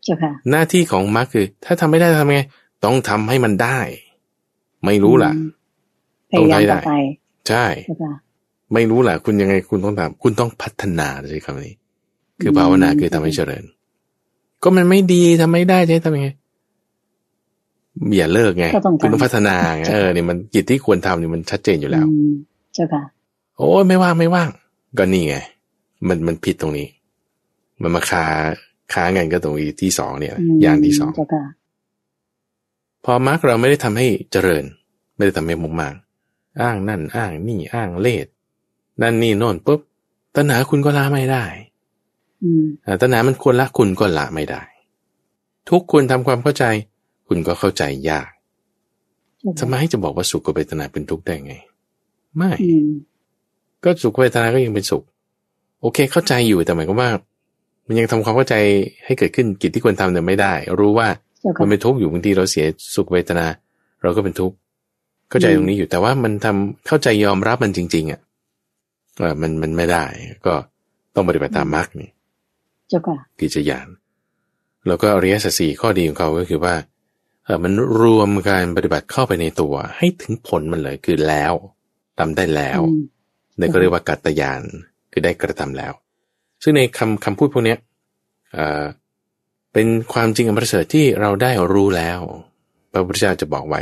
[0.05, 2.41] เจ้าค่ะหน้าที่ของมักคือ ถ้าทำไม่ได้ทำไง
[2.85, 3.79] ต้องทำให้มันได้
[4.85, 5.33] ไม่รู้ล่ะ
[6.37, 6.81] ต้องได้ได้
[7.49, 7.67] ใช่
[8.75, 11.75] ไม่รู้แหละคุณยังไงคุณต้องทำคุณต้องพัฒนาใช่คำนี้
[12.41, 13.65] คือภาวนาคือทำให้เจริญ
[14.63, 16.29] ก็มันไม่ดีทำไม่ได้ใช่ทำยังไง
[18.17, 18.67] อย่าเลิกไง
[19.03, 22.07] คุณต้องพัฒนาไงเออเนี่ยมันกิจที่ควรทำเนี่ยมันชัดเจนอยู่แล้ว
[22.75, 23.03] เจ้าค่ะ
[23.57, 24.51] โอ้ไม่ว่างไม่ว่าง
[24.99, 25.37] ก็นี่ไง
[26.09, 26.89] มันมันผิดตรงนี้
[27.83, 28.25] มันมาคา
[28.93, 30.33] ค้าเงินก็ตรงที่สองเนี่ย
[30.63, 31.13] อย่างที่สอง
[33.05, 34.65] พอมรรคเราไม่ได้ทำให้เจริญ
[35.17, 35.95] ไม่ได้ทำให้มุกมาก
[36.63, 38.27] อ้างนั่น อ้างนี่อ้างเลด
[39.03, 39.81] นั่นนี่โน่นปุ๊บ
[40.37, 41.45] ตัณหาคุณก็ละไม่ได้
[43.01, 44.63] ตัณหามันควรละคุณก็ละไม่ได้
[45.69, 46.65] ทุกคุณทำความเข้าใจ
[47.29, 48.29] คุณก็เข้าใจยาก
[49.61, 51.55] ทำไมจะบอกว่าสุขเวทนาเป็นทุกข์ได้ไง
[52.37, 52.53] ไม่
[53.85, 55.03] ก็สุขเวทนาก็ยังเป็นสุข
[55.81, 57.11] โอเค เข้าใจอยู่แต่หมายความว่า
[57.87, 58.55] มันยังทำความเข้าใจ
[59.05, 61.09] ให้เกิดขึ้นกิจที่ควรทำเนี่ยไม่ได้ รู้ว่า
[61.61, 63.47] มันเป็นทุกข์อยู่บางทีเราเสียสุขเวทนา
[64.03, 64.57] เราก็เป็นทุกข์
[65.31, 68.21] เข้าใจตรงนี้อยู่แต่ว่ามันทำเข้าใจยอมรับมันจริง ๆ อะ
[69.41, 70.05] มันมันไม่ได้
[70.47, 70.55] ก็
[71.15, 72.11] ต้องปฏิบัติตามมรรคนี่
[72.89, 73.89] เจ้าค่ะกิจยาน
[74.87, 76.93] แล้วก็อริยสัจสี่ข้อดีของเขาก็คือว่าเออ
[77.65, 81.53] มันรวมการปฏิบัติเข้าไปในตัว ให้ถึงผลมันเลยคือแล้ว
[82.19, 82.81] ทำได้แล้ว
[83.59, 84.63] นี่ก็เรียกว่ากัตยาน
[85.13, 85.93] คือได้กระทำแล้ว
[86.63, 87.77] ซึ่งในคำคำพูดพวกนี้
[88.53, 88.85] เออ
[89.73, 92.21] เป็นความจริงอันประเสริฐที่เราได้รู้แล้ว
[92.93, 93.81] พระพุทธเจ้าจะบอกไว้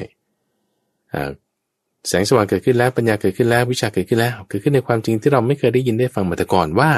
[2.09, 6.91] แสงสว่างเกิดขึ้นแล้วปัญญาเกิดขึ้นแล้ววิชาเกิดขึ้นแล้วเกิดขึ้นในความจริงที่เราไม่เคยได้ยินได้ฟังมาแต่ก่อนว่า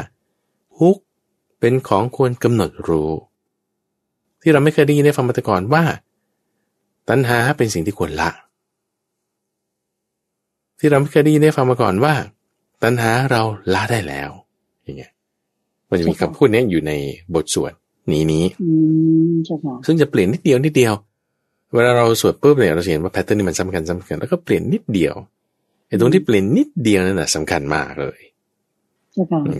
[0.79, 0.97] ทุก
[1.61, 3.11] เป็นของควรกำหนดรู้
[4.43, 5.85] ที่เราไม่เคยได้ยินได้ฟังมาแต่ก่อนว่า
[7.09, 8.31] ตัณหาเป็นสิ่งที่ควรละ
[10.79, 12.15] ที่เราไม่เคยได้ยินได้ฟังมาก่อนว่า
[12.83, 13.43] ตัณหาเรา
[13.75, 14.31] ละได้แล้ว
[14.85, 15.13] อย่างเงี้ย
[15.89, 16.93] มันจะมีคำพูดนี้อยู่ใน
[17.35, 17.73] บทสวด
[18.13, 18.45] นี้นี้
[19.87, 20.95] ซึ่งจะเปลี่ยนนิดเดียวนิดเดียว
[21.75, 25.15] เวลาเราสวดปุ๊บเนี่ยเราเห็นว่าแพทเทิร์นนี่มันสำคัญสำคัญแล้วก็เปลี่ยนนิดเดียว
[25.89, 28.21] ไอ้ตรงที่เปลี่ยนนิดเดียวนั่นแหละสำคัญมากเลย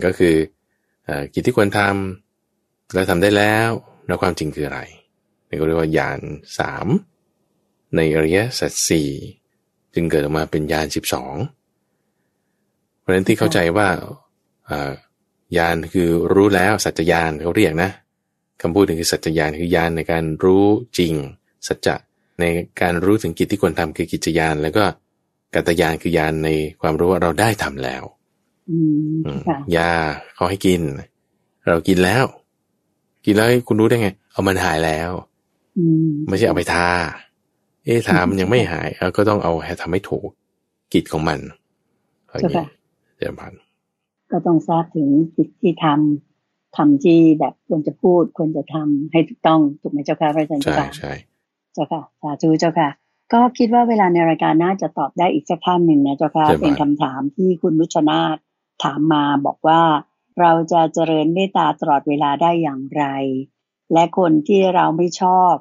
[0.05, 0.35] ก็คือ
[1.05, 3.69] เอ่อกิจที่ควรทำแล้วทำได้แล้ว
[4.07, 4.79] แล้วความจริงคืออะไร
[5.49, 6.19] นี่ก็เรียกว่าญาณ
[6.59, 6.87] สาม
[7.95, 9.09] ในอริยสัจสี่
[9.93, 11.35] จึงเกิดออกมาเป็นญาณสิบสอง
[12.99, 13.87] เพราะฉะนั้นที่เข้าใจว่า
[14.69, 14.91] อ่า
[15.57, 17.91] ญาณคือรู้แล้วสัจญาณเขาเรียกนะ
[18.61, 20.65] คำพูดถึงคือสัจญาณคือญาณในการรู้
[20.97, 21.13] จริง
[21.67, 21.95] สัจจะ
[22.39, 22.43] ใน
[22.81, 24.83] การรู้ถึงกิจที่ควรทำคือกิจญาณแล้วก็
[25.55, 26.49] กัตยานคือญาณใน
[26.81, 28.03] ความรู้ว่าเราได้ทำแล้ว
[28.71, 29.91] อืมอืมค่ะยา
[30.35, 30.81] เขาให้กิน
[31.67, 32.25] เรากินแล้ว
[33.25, 35.11] กินแล้วคุณรู้ได้ไง เอามันหายแล้ว
[35.77, 36.87] อืมไม่ใช่เอาไปทา
[37.85, 40.29] เอ๊ะทามันยังไม่หายเอาก็ต้องเอาให้ทำให้ถูก
[40.93, 41.39] กิจของมัน
[42.27, 42.67] อย่างเจ้านี้ค่ะ
[43.17, 43.53] เดี๋ยวพัน
[44.31, 51.13] ก็ต้องทราบถึงกิจที่ทำทำที่แบบควรจะพูดควรจะทำให้ถูกต้องถูกไหมเจ้าค่ะพระอาจารย์ใช่เจ้าค่ะใช่
[51.73, 52.89] เจ้าค่ะสาธุเจ้าค่ะ
[53.33, 58.37] ก็คิดว่าเวลาในรายการน่าจะตอบได้อีกสักท่านหนึ่งนะเจ้าค่ะเป็นคำถามที่คุณรุชนาธ
[58.83, 59.81] ถามมาบอกว่า
[60.39, 63.03] เราจะเจริญเมตตาตลอดเวลาได้อย่างไร
[63.93, 65.53] และคนที่เราไม่ชอบ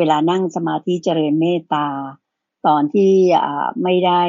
[0.00, 1.86] เวลานั่งสมาธิเจริญเมตตา
[2.66, 3.12] ตอนที่
[3.44, 4.22] อ่าไม่ได้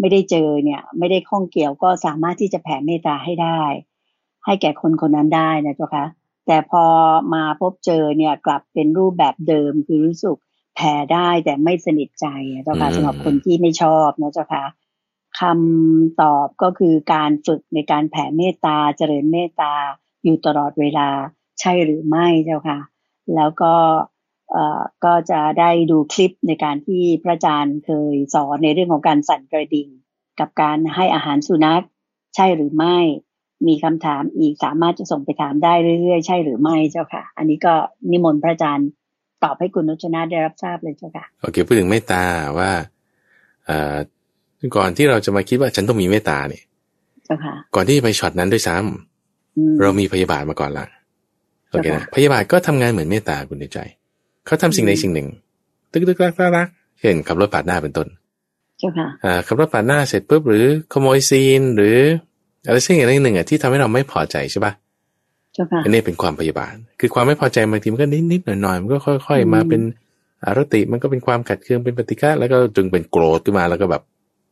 [0.00, 3.62] ไม่ได้เจอเนี่ยไม่ได้ข้องเกี่ยวก็สามารถที่จะแผ่เมตตาให้ได้
[4.44, 6.06] ให้แก่คนคนนั้นได้นะเจ้าค่ะ
[6.46, 6.84] แต่พอ
[7.34, 10.36] มาพบเจอเนี่ยกลับเป็นรูปแบบเดิมคือรู้สึก
[10.76, 14.64] แผ่ได้แต่ไม่สนิทใจอะเจ้าค่ะสำหรับคนที่ไม่ชอบนะเจ้าค่ะ
[15.40, 19.74] คำตอบก็คือการฝึกในการแผ่เมตตาเจริญเมตตา
[20.24, 21.08] อยู่ตลอดเวลา
[21.60, 22.78] ใช่หรือไม่เจ้าค่ะ
[23.34, 24.17] แล้วก็เอ่อ
[25.04, 29.88] ก็จะได้ดูคลิปในการที่พระอาจารย์เคยสอนในเรื่องของการสั่นกระดิ่ง
[30.40, 31.84] กับการให้อาหารสุนัข
[32.36, 32.98] ใช่หรือไม่
[33.66, 37.74] มีคำถามอีกสามารถจะส่งไปถามได้เรื่อยๆ ใช่หรือไม่เจ้าค่ะ อันนี้ก็
[38.10, 38.88] นิมนต์พระอาจารย์
[39.44, 42.22] ตอบให้คุณนุชนาได้รับทราบเลยเจ้าค่ะโอเคพูดถึงเมตตา
[42.58, 42.70] ว่า
[43.66, 43.96] เอ่อ
[44.76, 46.64] ก่อนที่เราจะมาคิดว่าฉันต้องมีเมตตาเนี่ย
[47.24, 50.86] เจ้าค่ะก่อนที่จะไปช็อตนั้นด้วยซ้ำอืมเรามีพยาบาทมาก่อนละ
[51.70, 53.78] โอเคนะค่ะพยาบาทก็ทำงานเหมือนเมตตาคุณในใจ
[54.48, 55.28] เขาทำสิ่งใดอืมสิ่งหนึ่ง
[55.92, 56.68] ตึกตึกรักรักรัก
[57.00, 58.08] เช่นขับรถปาดหน้าเป็นต้น
[58.78, 61.98] เจ้าค่ะอ่าขับรถปาดหน้าเสร็จปุ๊บหรือขโมยซีนหรือ
[62.66, 64.72] อะไรสิ่งอย่างใดหนึ่งอะที่ทำให้เราไม่พอใจใช่ปะ
[65.54, 69.80] เจ้าค่ะอันนี้เป็นความพยาบาท คือความไม่พอใจบางทีมันก็นิดนิดหน่อยหน่อยๆมันก็ค่อยอืมๆมาเป็น
[70.44, 74.02] อารติมันก็เป็นความขัดเคืองเป็นปฏิฆะแล้วก็จึงเป็นโกรธขึ้นมาแล้วก็แบบ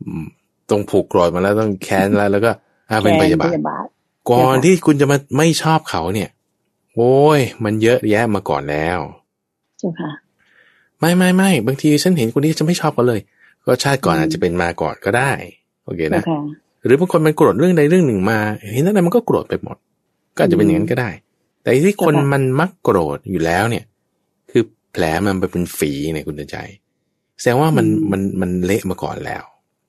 [0.03, 0.27] อืม
[0.71, 2.51] ต้องผูกโกรธมาแล้วต้องแค้นแล้วแล้วก็
[2.91, 3.87] อ่าเป็นพยาบาทแทนพยาบาท
[4.31, 6.29] ก่อนค่ะที่คุณจะมาไม่ชอบเขาเนี่ย
[6.95, 10.11] โอ้ย มันเยอะแยะมาก่อนแล้วเจ้าค่ะ
[11.01, 13.21] ไม่ไม่ไม่บางทีฉันเห็นคนนี้จะไม่ชอบเขาเลย
[13.67, 15.33] ก็ชาติก่อนอืมอาจจะเป็นมาก่อนก็ได้
[15.85, 16.41] โอเคเจ้านะค่ะ
[16.85, 18.39] หรือบางคนมันโกรธเรื่องใดเรื่องหนึ่งมา
[18.73, 19.77] เห็นอะไรมันก็โกรธไปหมด
[20.37, 21.11] ก็อาจจะเป็นอย่างนั้นก็ได้
[21.63, 23.85] แต่ที่คนค่ะมันมักโกรธอยู่แล้วเนี่ย
[24.51, 24.63] คือ
[24.93, 26.57] แผลมันไปเป็นฝีในคุณใจ
[27.41, 29.45] แสดงว่ามันมันมันเละมาก่อนแล้ว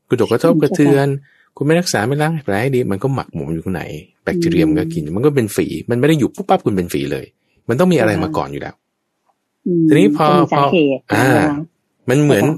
[0.08, 1.08] คุณตกกระทบกระเทือน
[1.56, 3.84] คุณไม่รักษาไม่ล้างแผลให้ดี มันก็หมักหมมอยู่ข้างใน
[4.24, 7.26] แบคทีเรียมันก็กิน มันก็เป็นฝี มันไม่ได้อยู่ปุ๊บปั๊บคุณเป็นฝีเลย
[7.70, 8.87] มันต้องมีอะไรมาก่อนอยู่แล้วอืม
[9.90, 11.58] ทีนี้พอก็มีสาเหตุพออ่านะคะ
[12.10, 12.52] มันเหมือนค่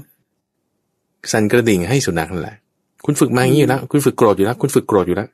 [1.26, 2.56] ะสั่นกระดิ่งให้สุนัขนั่นแหละ
[3.04, 5.28] คุณฝึกมาอย่างนี้อยู่แล้วคุณฝึกโกรธอยู่แล้วคุณฝึกโกรธอยู่แล้ว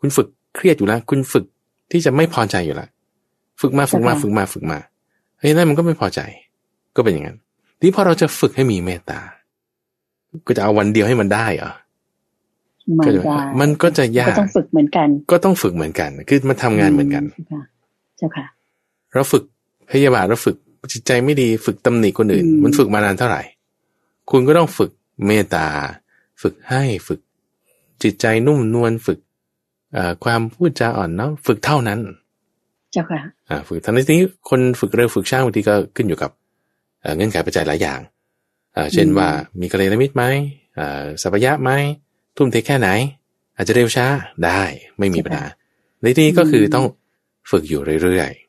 [0.00, 1.44] คุณฝึกเครียดอยู่แล้วคุณฝึก
[1.90, 2.88] ที่จะไม่พอใจอยู่แล้ว
[3.60, 4.78] ฝึกมาฝึกมาฝึกมาฝึกมา
[5.38, 6.20] เฮ้ยนั่นมันก็ไม่พอใจ
[6.96, 7.38] ก็เป็นอย่างนั้น
[7.78, 9.20] ทีนี้พอเราจะฝึกให้มีเมตตา
[10.46, 11.72] ก็จะเอาวันเดียวให้มันได้เหรอ
[12.98, 17.62] มันก็จะจะมันก็จะยาก็กต้องฝึกเหมือนกัน ก็ต้องฝึกเหมือนกัน คือมันทำงานเหมือนกันเจ้าค่ะ
[18.16, 18.46] เจ้าค่ะ
[19.12, 19.42] เราฝึก
[19.90, 20.56] พยาบาทเราฝึก
[20.92, 23.42] จิตใจไม่ดีฝึกตำหนิคนอื่นอืมมันฝึกมานานเท่าไหร่
[24.30, 24.90] คุณก็ต้องฝึก
[25.26, 25.66] เมตตา
[26.42, 27.20] ฝึกให้ฝึก
[28.02, 29.18] จิตใจนุ่มนวลฝึก
[29.92, 32.00] เอ่อความพูดจาอ่อนน้อมฝึกเท่านั้น
[32.92, 36.30] เจ้าค่ะอ่าฝึกทั้งนี้คนฝึกเร็วฝึกช้าบางทีก็ขึ้นอยู่กับ
[37.00, 38.00] เอ่อเงื่อนไขปัจจัยหลายอย่าง
[38.76, 39.28] อ่าเช่นอืมว่า
[39.60, 40.24] มีกัลยาณมิตรไหม
[40.78, 41.70] อ่าสัพยะไหม
[42.36, 42.88] ทุ่มเทแค่ไหน
[43.56, 44.06] อาจจะเร็วช้า
[44.44, 44.60] ได้
[44.98, 45.44] ไม่มีปัญหา
[46.02, 46.86] ในที่นี้ก็คือต้อง
[47.50, 48.41] ฝึกอยู่เรื่อยๆ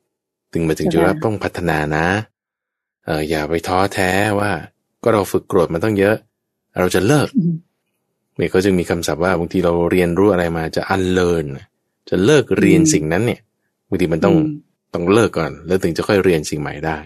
[0.54, 2.08] ถึงมาถึงจุดว่าต้องพัฒนานะ
[3.06, 4.52] เอออย่าไปท้อแท้ว่า
[5.04, 6.16] ก็เราฝึกโกรธมาต้องเยอะ
[6.80, 7.54] เราจะเลิกอืม
[8.38, 11.46] เนี่ยเขาจึงมีคำศัพท์ว่าบางทีเราเรียนรู้อะไรมาจะอันเลิน
[12.10, 13.42] จะเลิกเรียนอืมสิ่งนั้นเนี่ย
[13.88, 14.48] บางทีมันต้องอืม
[14.94, 17.00] ต้องเลิกก่อน แล้วถึงจะค่อยเรียนสิ่งใหม่ได้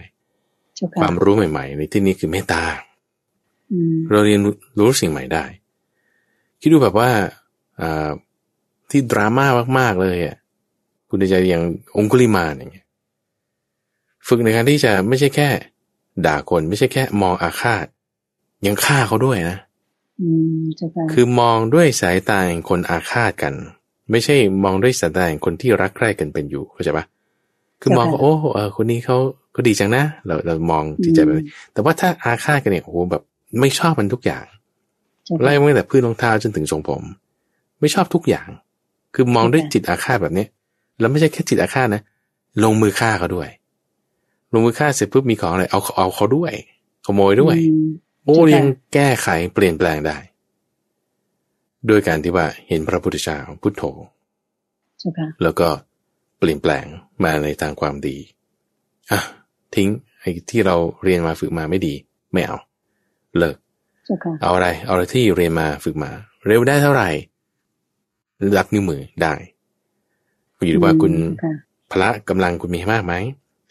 [0.74, 2.64] เจ้าคค่ะวามรู้ใหม่ ๆ ในที่นี้คือเมตตา
[3.72, 4.40] อืมเราเรียน
[4.78, 5.44] รู้สิ่งใหม่ได้
[6.60, 7.10] คิดดูแบบว่า
[7.80, 8.10] อ่า
[8.90, 9.46] ที่ดราม่า
[9.78, 10.36] มากๆเลยอะ
[11.08, 11.62] คุณจะอย่าง
[11.96, 12.86] องคุลิมานอย่างเงี้ย
[14.28, 15.48] ฝึกในการที่จะไม่ใช่แค่
[16.26, 17.86] ด่าคนไม่ใช่แค่ มองอาฆาต
[18.66, 19.58] ยังฆ่าเขาด้วยนะ
[20.20, 20.28] อื
[20.60, 23.54] มเจ้าค่ะคือมองด้วยสายตาแห่งคนอาฆาตกัน
[24.10, 27.04] ไม่ใช่มองด้วยสายตาแห่งคนที่รักใคร่กันเป็นอยู่เข้าใจปะ
[27.80, 29.16] คือมองว่าโอ้เออคนนี้เขา
[29.54, 33.22] ก็ดีจังนะ เราเรามองจิตใจแบบนี้แต่ว่าถ้าอาฆาตกันเนี่ยโอ้โหแบบ
[33.60, 34.44] ไม่ชอบมันทุกอย่าง
[35.24, 37.02] เจ้าค่ะไล่มาตั้งแต่พื้นรองเท้าจนถึงทรงผม
[37.80, 38.48] ไม่ชอบทุกอย่าง
[39.14, 40.48] คือมองด้วยจิตอาฆาตแบบเนี้ย
[41.00, 42.02] แล้วไม่ใช่แค่จิตอาฆาตนะ
[42.64, 43.48] ลงมือฆ่าเขาด้วย
[44.52, 46.52] ลงมือฆ่าเสร็จปุ๊บมีของอะไรเอาเอาเขาด้วย
[47.06, 47.88] ขโมยด้วยอืม
[48.24, 50.16] โอ้ใช่ค่ะยังแก้ไขเปลี่ยนแปลงได้
[51.86, 53.82] โดยการที่ว่าเห็นพระพุทธเจ้าพุทโธ
[54.98, 55.68] เจ้าค่ะแล้วก็
[56.38, 56.84] เปลี่ยนแปลง
[57.24, 58.16] มาในทางความดี
[59.10, 59.20] อะ
[59.74, 59.88] ทิ้ง
[60.20, 61.94] ไอ้ที่เราเรียนมาฝึกมาไม่ดี
[62.32, 62.58] ไม่เอา
[63.38, 63.56] เลิก
[64.04, 66.10] เจ้าค่ะเอาอะไร เอาอะไรที่เรียนมาฝึกมา
[66.46, 67.08] เร็วได้เท่าไหร่
[68.56, 69.34] รับนิ้วมือได้
[70.56, 71.52] ก็อยู่ที่ว่าคุณค่ะ
[71.90, 73.14] พละกำลังคุณมีมากไหม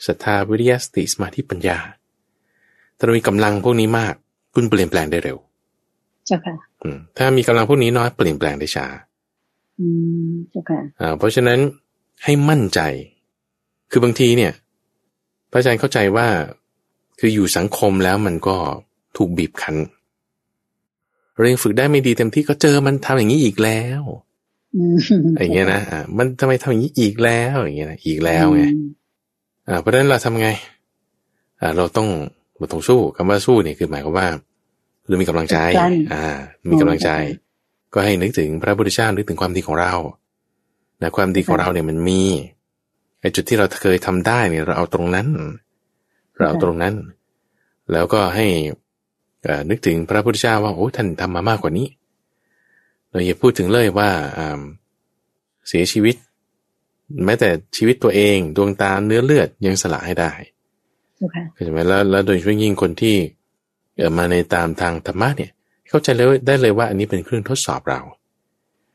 [0.05, 1.77] ศรัทธาวิริยะสติสมาธิปัญญา
[2.97, 4.13] ถ้าเรามีกำลังพวกนี้มาก
[4.53, 5.37] คุณเปลี่ยนแปลงได้เร็ว
[6.25, 8.87] เจ้าค่ะอืมถ้ามีกำลังพวกนี้น้อยเปลี่ยนแปลงได้ช้า
[9.79, 9.87] อื
[10.29, 11.59] มเจ้าค่ะอ่าเพราะฉะนั้น
[12.23, 12.79] ให้มั่นใจ
[13.91, 14.53] คือบางทีเนี่ย
[15.51, 16.27] พระอาจารย์เข้าใจว่า
[17.19, 18.55] คืออยู่สังคมแล้วมันก็
[19.17, 19.75] ถูกบีบคั้น
[21.35, 24.01] เรายังฝึกได้ไม่ดีเต็มที่ก็เจอมันทำอย่างนี้อีกแล้ว
[24.75, 24.97] อืม
[25.41, 28.77] อย่างเงี้ยนะอ่ามันทำไมทำอย่างนี้อีกแล้วอย่างเงี้ยนะอีกแล้วไงอืมอ่า
[29.81, 30.49] เพราะฉะนั้นเราทำไง
[31.61, 32.07] อ่าเราต้อง
[32.57, 34.27] เราต้องสู้คำว่าสู้เนี่ยคือหมายความว่า
[35.07, 36.23] เรามีกำลังใจกลั้นอ่า
[36.69, 37.09] มีกำลังใจ
[37.93, 39.93] ก็ให้นึกถึงพระพุทธเจ้านึกถึงความดีของเรา
[41.01, 42.21] นะความดีของเราเนี่ยมันมี
[43.21, 45.27] ไอ้จุดที่เราเคยทำได้เนี่ยเราเอาตรงนั้น
[46.35, 46.93] เราเอาตรงนั้น
[47.91, 48.47] แล้วก็ให้
[49.43, 51.87] เอ่อนึกถึงพระพุทธเจ้าว่าโอ้ท่านทำมามากกว่านี้
[53.09, 54.61] เราอย่าพูดถึงเลยว่าอ่า
[55.67, 56.15] เสียชีวิต
[57.25, 60.31] แม้แต่ชีวิตตัวเองดวงตาเนื้อเลือดยังสละให้ได้
[61.15, 63.15] เจ้าค่ะเข้าใจไหมแล้วแล้วโดยเฉพาะยิ่งคนที่
[63.97, 65.51] เอ่อมาในตามทางธรรมะเนี่ย
[65.89, 68.01] เข้าใจเลยได้เลยว่าอันนี้เป็นเครื่องทดสอบเรา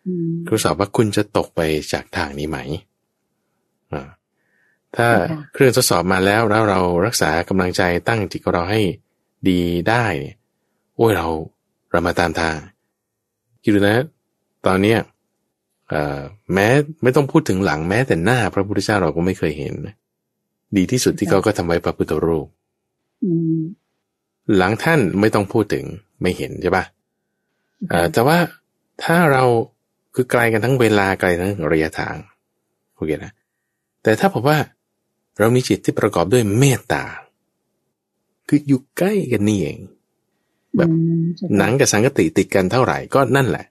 [0.07, 1.61] อืมทดสอบว่าคุณจะตกไป
[1.93, 2.59] จากทางนี้ไหม
[3.93, 4.09] อ่า
[4.97, 8.81] ถ้าค่ะเครื่องทดสอบมาแล้วแล้วเรารักษากำลังใจตั้งจิตของเราให้
[9.49, 10.37] ดีได้เนี่ย
[10.97, 11.27] โอ้ยเรา
[11.91, 12.57] เรามาตามทาง
[13.63, 13.97] คิดดูนะ
[14.67, 15.09] ตอนเนี้ยเอ่อ
[16.55, 16.69] แม้
[17.03, 19.95] ไม่ต้องพูดถึงหลังแม้แต่หน้าพระพุทธเจ้าเราก็ไม่เคยเห็นนะ
[20.77, 22.47] ดีที่สุดที่เขาก็ทำไว้พระพุทธรูป
[23.25, 23.61] อืม
[24.57, 25.85] หลังท่านไม่ต้องพูดถึง
[26.23, 26.85] ไม่เห็นใช่ปะ
[27.89, 28.39] เอ่อแต่ว่า
[29.05, 29.45] ถ้าเรา
[30.15, 32.17] คือไกลกันทั้งเวลาไกลทั้งระยะทาง
[32.95, 33.33] โอเคนะ
[34.03, 34.59] แต่ถ้าบอกว่า
[35.39, 37.05] เรามีจิตที่ประกอบด้วยเมตตา
[38.49, 39.79] คืออยู่ใกล้กันนี่เอง
[40.77, 43.65] แบบอืมเจ้าค่ะหนังกับสังกติติดกันเท่าไหร่ก็นั่นแหละ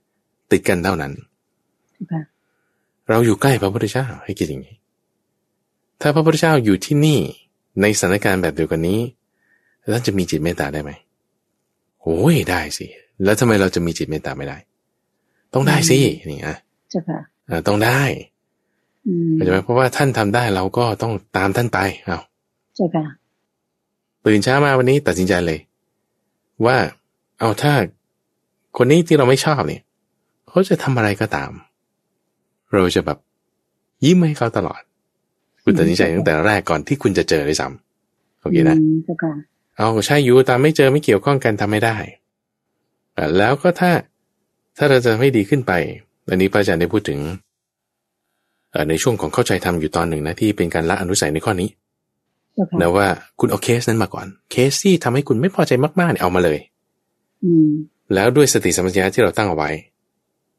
[0.52, 1.14] ติดกันเท่านั้น
[2.02, 2.22] เจ้าค่ะ
[3.10, 4.76] เราอยู่ใกล้พระพุทธเจ้าให้คิดอย่างนี้
[6.02, 7.20] ถ้าพระพุทธเจ้าอยู่ที่นี่
[7.82, 9.00] ในสถานการณ์แบบเดียวกันนี้
[9.94, 10.92] ท่านจะมีจิตเมตตาได้ไหม
[12.02, 12.86] โอ้ยได้สิ
[13.24, 14.58] แล้วทำไมเราจะมีจิตเมตตาไม่ได้
[15.54, 15.98] ต้องได้สิ
[16.30, 16.58] นี่อะ
[16.90, 18.02] เจ้าค่ะอ่าต้องได้
[19.08, 22.20] อืมเข้าใจไหมเพราะว่าท่านทำได้เราก็ต้องตามท่านไปเอา
[22.76, 23.06] เจ้าค่ะ
[24.26, 25.60] ตื่นเช้ามาวันนี้ตัดสินใจเลย
[26.66, 26.78] ว่า
[27.40, 27.74] เอาถ้า
[28.78, 29.82] คนนี้ที่เราไม่ชอบเนี่ย
[30.48, 31.52] เขาจะทำอะไรก็ตาม
[32.72, 33.18] เราจะแบบ
[34.06, 34.82] ยิ้มให้เขาตลอด
[35.64, 39.34] คุณตัดสินใจตั้งแต่แรกก่อนที่คุณจะเจอด้วยซ้ำโอเคนะอืมเจ้าค่ะ
[39.78, 41.98] เอาใช่อยู่ตามไม่เจอไม่เกี่ยวข้องกันทำไม่ได้
[43.18, 43.92] อะแล้วก็ถ้า
[44.78, 45.72] ถ้าเราจะให้ดีขึ้นไป
[46.30, 47.20] อันนี้พระอาจารย์ได้พูดถึง
[48.72, 51.70] เอ่อในช่วงของเข้าใจธรรมอยู่ตอนหนึ่งนะที่เป็นการละอนุสัยในข้อนี้
[52.54, 53.08] เจ้าค่ะนะว่า
[53.40, 56.60] คุณเอาเคสนั้นมาก่อน เคสที่ทำให้คุณไม่พอใจมากๆเนี่ยเอามาเลย
[57.44, 57.70] อืม
[58.14, 59.70] แล้วด้วยสติสัมปชัญญะที่เราตั้งเอาไว้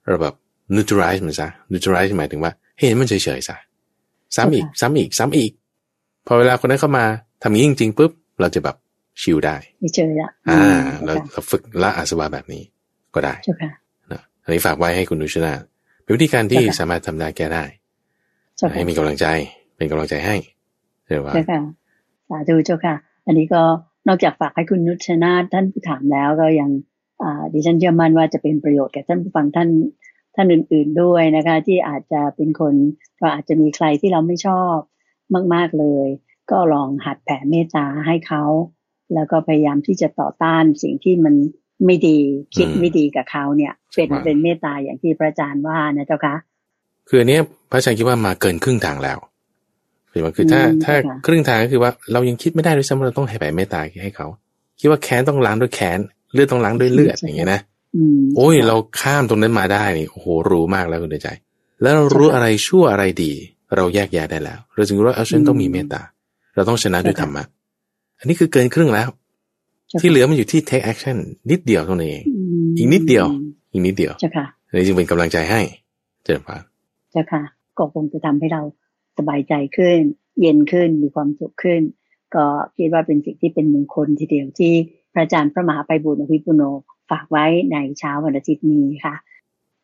[0.08, 0.34] เราแบบ
[0.74, 3.56] neutralize มันซะ neutralize หมายถึงว่าเห็นมันเฉยๆซะ
[4.36, 5.52] ซ้ำอีกซ้ำอีกซ้ำอีก
[6.26, 7.04] พอเวลาคนนั้นเข้ามา
[7.42, 8.10] ทำอย่างนี้จริงๆปุ๊บ
[8.40, 8.76] เราจะแบบ
[9.22, 10.60] ชิลได้ไม่เจอละอ่า
[11.04, 12.62] เจ้าเราค่ะเราฝึกละอาสวะแบบนี้
[13.14, 13.70] ก็ได้เจ้าค่ะ
[14.12, 15.52] นะอันนี้ฝากไว้ให้คุณนุชนา
[16.02, 17.64] เป็นวิธีการที่เจ้าค่ะสามารถทำได้แก้ได้
[18.56, 19.26] เจ้าค่ะให้มีกำลังใจ
[19.76, 20.36] เป็นกำลังใจให้
[21.06, 21.60] เรียกว่าเจ้าค่ะ
[22.28, 22.94] สาธุเจ้าค่ะ
[23.26, 23.62] อันนี้ก็
[24.08, 26.70] นอกจากฝากให้คุณนุชนาถท่านผู้ถามแล้วก็ยัง
[27.22, 29.68] อ่าดิฉันเชื่อมั่นว่าจะเป็นประโยชน์แก่ท่านผู้ฟังท่าน
[30.34, 32.74] ท่านอื่น ๆด้วยนะคะ ที่อาจจะเป็นคน
[33.20, 34.76] ก็อาจจะมีใครที่เราไม่ชอบ
[35.54, 36.06] มาก ๆเลย
[36.50, 38.44] ก็ลองหัดแผ่เมตตาให้เขา
[39.14, 41.34] แล้วก็พยายามที่จะต่อต้านสิ่งที่มัน
[41.86, 42.18] ไม่ดี
[42.56, 46.34] คิดอืมไม่ดีกับเขาเนี่ย เป็นว่าเป็นเมตตาอย่างที่พระอาจารย์ว่านะเจ้าค่ะ
[47.08, 49.18] คืออันเนี้ยพระอาจารย์คิดว่ามาเกินครึ่งทางแล้ว
[50.12, 54.26] คือว่าคือถ้าอืมถ้าค่ะครึ่งทางก็คือว่าเรายังคิดไม่ได้ด้วยซ้ำว่าเราต้องให้แผ่เมตตาให้เขา
[54.80, 55.98] คิดว่าแค้นต้องล้างด้วยแค้น
[56.32, 57.71] เลือดต้องล้างด้วยเลือดอย่างเงี้ยนะอืม
[58.36, 61.28] โอ้ย เราข้ามตรงนั้นมาได้นี่โอ้โหรู้มากแล้วคุณเดชใจ
[61.82, 63.32] แล้วเรารู้อะไรชั่วอะไรดี
[63.76, 66.02] เราแยกแยะได้แล้ว เราจึงรู้ว่าเอาฉันต้องมีเมตตา
[66.54, 67.44] เราต้องชนะด้วยธรรมะ
[68.18, 69.08] อันนี้คือเกินครึ่งแล้ว
[69.90, 71.16] จ้าค่ะที่เหลือมันอยู่ที่ take action
[71.50, 73.26] นิดเดียวเท่านั้นเองมอีกนิดเดียว
[73.72, 75.60] อีกนิดเดียวเจ้าค่ะอันนี้จึงเป็นกำลังใจให้
[76.24, 76.62] เจริญพร
[77.12, 77.42] เจ้าค่ะ
[77.78, 78.62] ก็คงจะทำให้เรา
[79.18, 80.00] สบายใจขึ้น
[80.40, 81.82] เย็นขึ้นมีความสุขขึ้น
[82.34, 82.44] ก็
[82.76, 84.72] คิดว่าเป็นสิ่งที่เป็นมงคลทีเดียวที่
[85.12, 86.62] พระอาจารย์พระมหาไปบุญอภิปุโน
[87.10, 89.14] ฝากไว้ในเช้าวันอาทิตย์นี้ค่ะ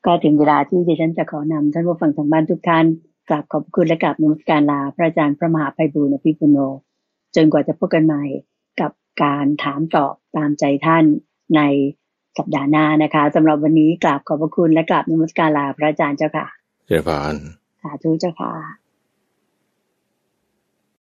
[0.07, 2.87] ก็ถึงเวลาที่ดิฉันจะขอนำท่านผู้ฟังทางบ้านทุกท่าน
[3.29, 6.59] กราบขอบคุณและกราบนมัสการลา พระอาจารย์พระมหาไพบูลอภิปุโน
[7.37, 8.25] จนกว่าจะพบกันใหม่
[8.81, 8.93] กับ
[9.23, 11.05] การถามตอบตามใจท่าน
[11.57, 11.61] ใน
[12.39, 16.47] สัปดาห์หน้านะคะสำหรับวันนี้กราบขอบพระคุณและกราบนมัสการลาพระอาจารย์เจ้าค่ะ
[16.87, 17.35] เจริญพร
[17.83, 18.78] สาธุเจ้าค่ะ